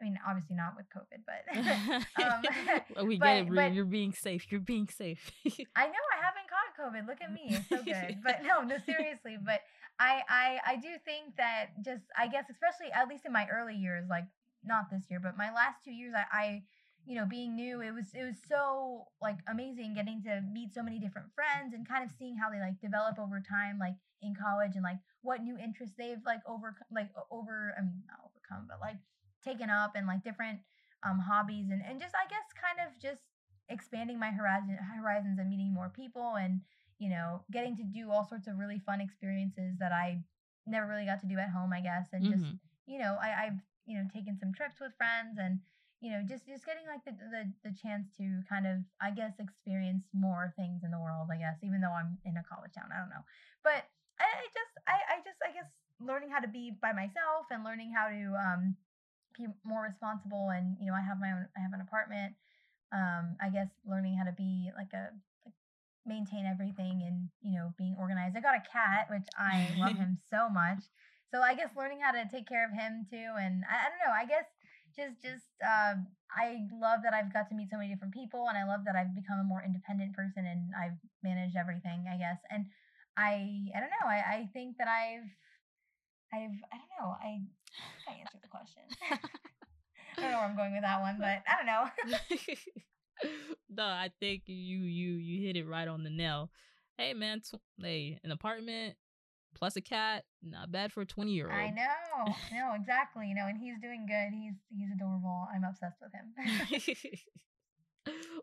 [0.00, 1.44] I mean, obviously not with COVID, but
[3.00, 3.54] um, we but, get it.
[3.54, 4.50] But, you're being safe.
[4.50, 5.30] You're being safe.
[5.76, 7.06] I know I haven't caught COVID.
[7.06, 8.18] Look at me, it's so good.
[8.22, 9.36] But no, no, seriously.
[9.44, 9.60] But
[9.98, 13.76] I, I I do think that just I guess especially at least in my early
[13.76, 14.24] years, like
[14.64, 16.62] not this year, but my last two years, I, I
[17.06, 20.82] you know being new, it was it was so like amazing getting to meet so
[20.82, 24.34] many different friends and kind of seeing how they like develop over time, like in
[24.34, 28.66] college and like what new interests they've like over like over I mean not overcome,
[28.68, 28.96] but like
[29.44, 30.60] taken up and like different
[31.02, 33.22] um hobbies and and just I guess kind of just
[33.68, 36.60] expanding my horizon horizons and meeting more people and
[37.00, 40.20] you know, getting to do all sorts of really fun experiences that I
[40.68, 42.12] never really got to do at home, I guess.
[42.12, 42.32] And mm-hmm.
[42.36, 42.54] just,
[42.86, 45.58] you know, I, I've, you know, taken some trips with friends and,
[46.04, 49.40] you know, just just getting like the, the the chance to kind of, I guess,
[49.40, 52.92] experience more things in the world, I guess, even though I'm in a college town.
[52.92, 53.24] I don't know.
[53.64, 53.88] But
[54.20, 57.64] I, I just I, I just I guess learning how to be by myself and
[57.64, 58.76] learning how to um
[59.36, 62.34] be more responsible and you know I have my own I have an apartment
[62.92, 65.14] um I guess learning how to be like a
[66.06, 68.36] maintain everything and you know being organized.
[68.36, 70.84] I got a cat, which I love him so much.
[71.30, 74.02] So I guess learning how to take care of him too, and I, I don't
[74.02, 74.14] know.
[74.14, 74.46] I guess
[74.96, 75.94] just just uh,
[76.34, 78.96] I love that I've got to meet so many different people, and I love that
[78.96, 82.06] I've become a more independent person and I've managed everything.
[82.10, 82.66] I guess, and
[83.16, 84.08] I I don't know.
[84.08, 85.30] I I think that I've
[86.32, 87.16] I've I don't know.
[87.20, 87.40] I
[88.08, 88.82] I answered the question.
[90.18, 91.88] I don't know where I'm going with that one, but I don't know
[93.70, 96.50] no, I think you you you hit it right on the nail.
[96.98, 98.96] Hey man, tw- hey, an apartment
[99.54, 101.58] plus a cat, not bad for a twenty year old.
[101.58, 103.28] I know, no, exactly.
[103.28, 104.32] You know, and he's doing good.
[104.32, 105.48] He's he's adorable.
[105.52, 106.34] I'm obsessed with him.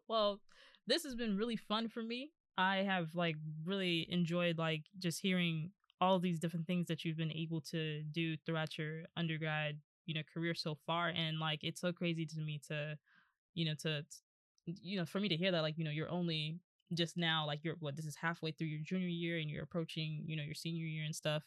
[0.08, 0.40] well,
[0.86, 2.32] this has been really fun for me.
[2.58, 3.36] I have like
[3.66, 8.38] really enjoyed like just hearing all these different things that you've been able to do
[8.46, 12.60] throughout your undergrad, you know, career so far and like it's so crazy to me
[12.68, 12.98] to
[13.56, 14.04] you know to
[14.68, 16.60] you know, for me to hear that, like, you know, you're only
[16.94, 20.24] just now, like, you're what, this is halfway through your junior year and you're approaching,
[20.26, 21.44] you know, your senior year and stuff.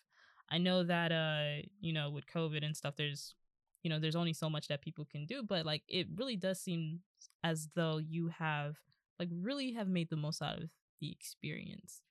[0.51, 3.35] I know that, uh, you know, with COVID and stuff, there's,
[3.83, 6.61] you know, there's only so much that people can do, but like, it really does
[6.61, 7.01] seem
[7.45, 8.77] as though you have,
[9.19, 10.71] like, really have made the most out of
[11.01, 12.03] the experience,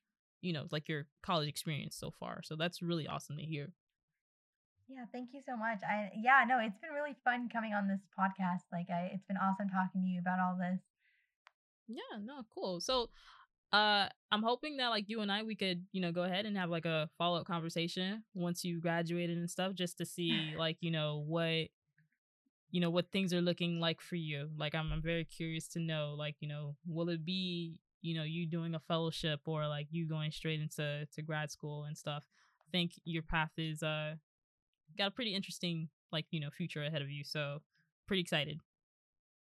[0.42, 2.42] you know, like your college experience so far.
[2.44, 3.74] So that's really awesome to hear.
[4.88, 5.82] Yeah, thank you so much.
[5.88, 8.64] I yeah, no, it's been really fun coming on this podcast.
[8.72, 10.80] Like I it's been awesome talking to you about all this.
[11.88, 12.80] Yeah, no, cool.
[12.80, 13.10] So
[13.72, 16.58] uh I'm hoping that like you and I we could, you know, go ahead and
[16.58, 20.90] have like a follow-up conversation once you graduated and stuff just to see like, you
[20.90, 21.68] know, what
[22.72, 24.50] you know, what things are looking like for you.
[24.58, 28.24] Like I'm I'm very curious to know like, you know, will it be, you know,
[28.24, 32.24] you doing a fellowship or like you going straight into to grad school and stuff.
[32.62, 34.16] I think your path is uh
[34.98, 37.24] got a pretty interesting like, you know, future ahead of you.
[37.24, 37.62] So,
[38.08, 38.60] pretty excited.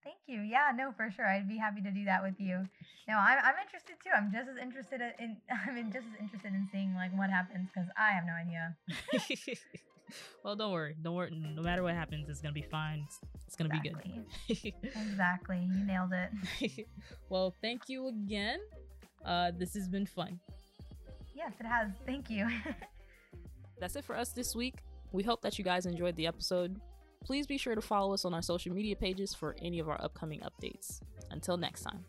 [0.03, 0.41] Thank you.
[0.41, 1.25] Yeah, no, for sure.
[1.25, 2.67] I'd be happy to do that with you.
[3.07, 4.11] No, I'm, I'm interested too.
[4.15, 7.89] I'm just as interested in I'm just as interested in seeing like what happens because
[7.97, 8.75] I have no idea.
[10.43, 10.95] well, don't worry.
[11.01, 11.31] Don't worry.
[11.31, 13.05] No matter what happens, it's gonna be fine.
[13.05, 14.23] It's, it's gonna exactly.
[14.47, 14.73] be good.
[14.95, 15.59] exactly.
[15.59, 16.87] You nailed it.
[17.29, 18.59] well, thank you again.
[19.25, 20.39] Uh, this has been fun.
[21.35, 21.91] Yes, it has.
[22.05, 22.47] Thank you.
[23.79, 24.75] That's it for us this week.
[25.11, 26.79] We hope that you guys enjoyed the episode.
[27.23, 30.01] Please be sure to follow us on our social media pages for any of our
[30.01, 31.01] upcoming updates.
[31.31, 32.05] Until next time.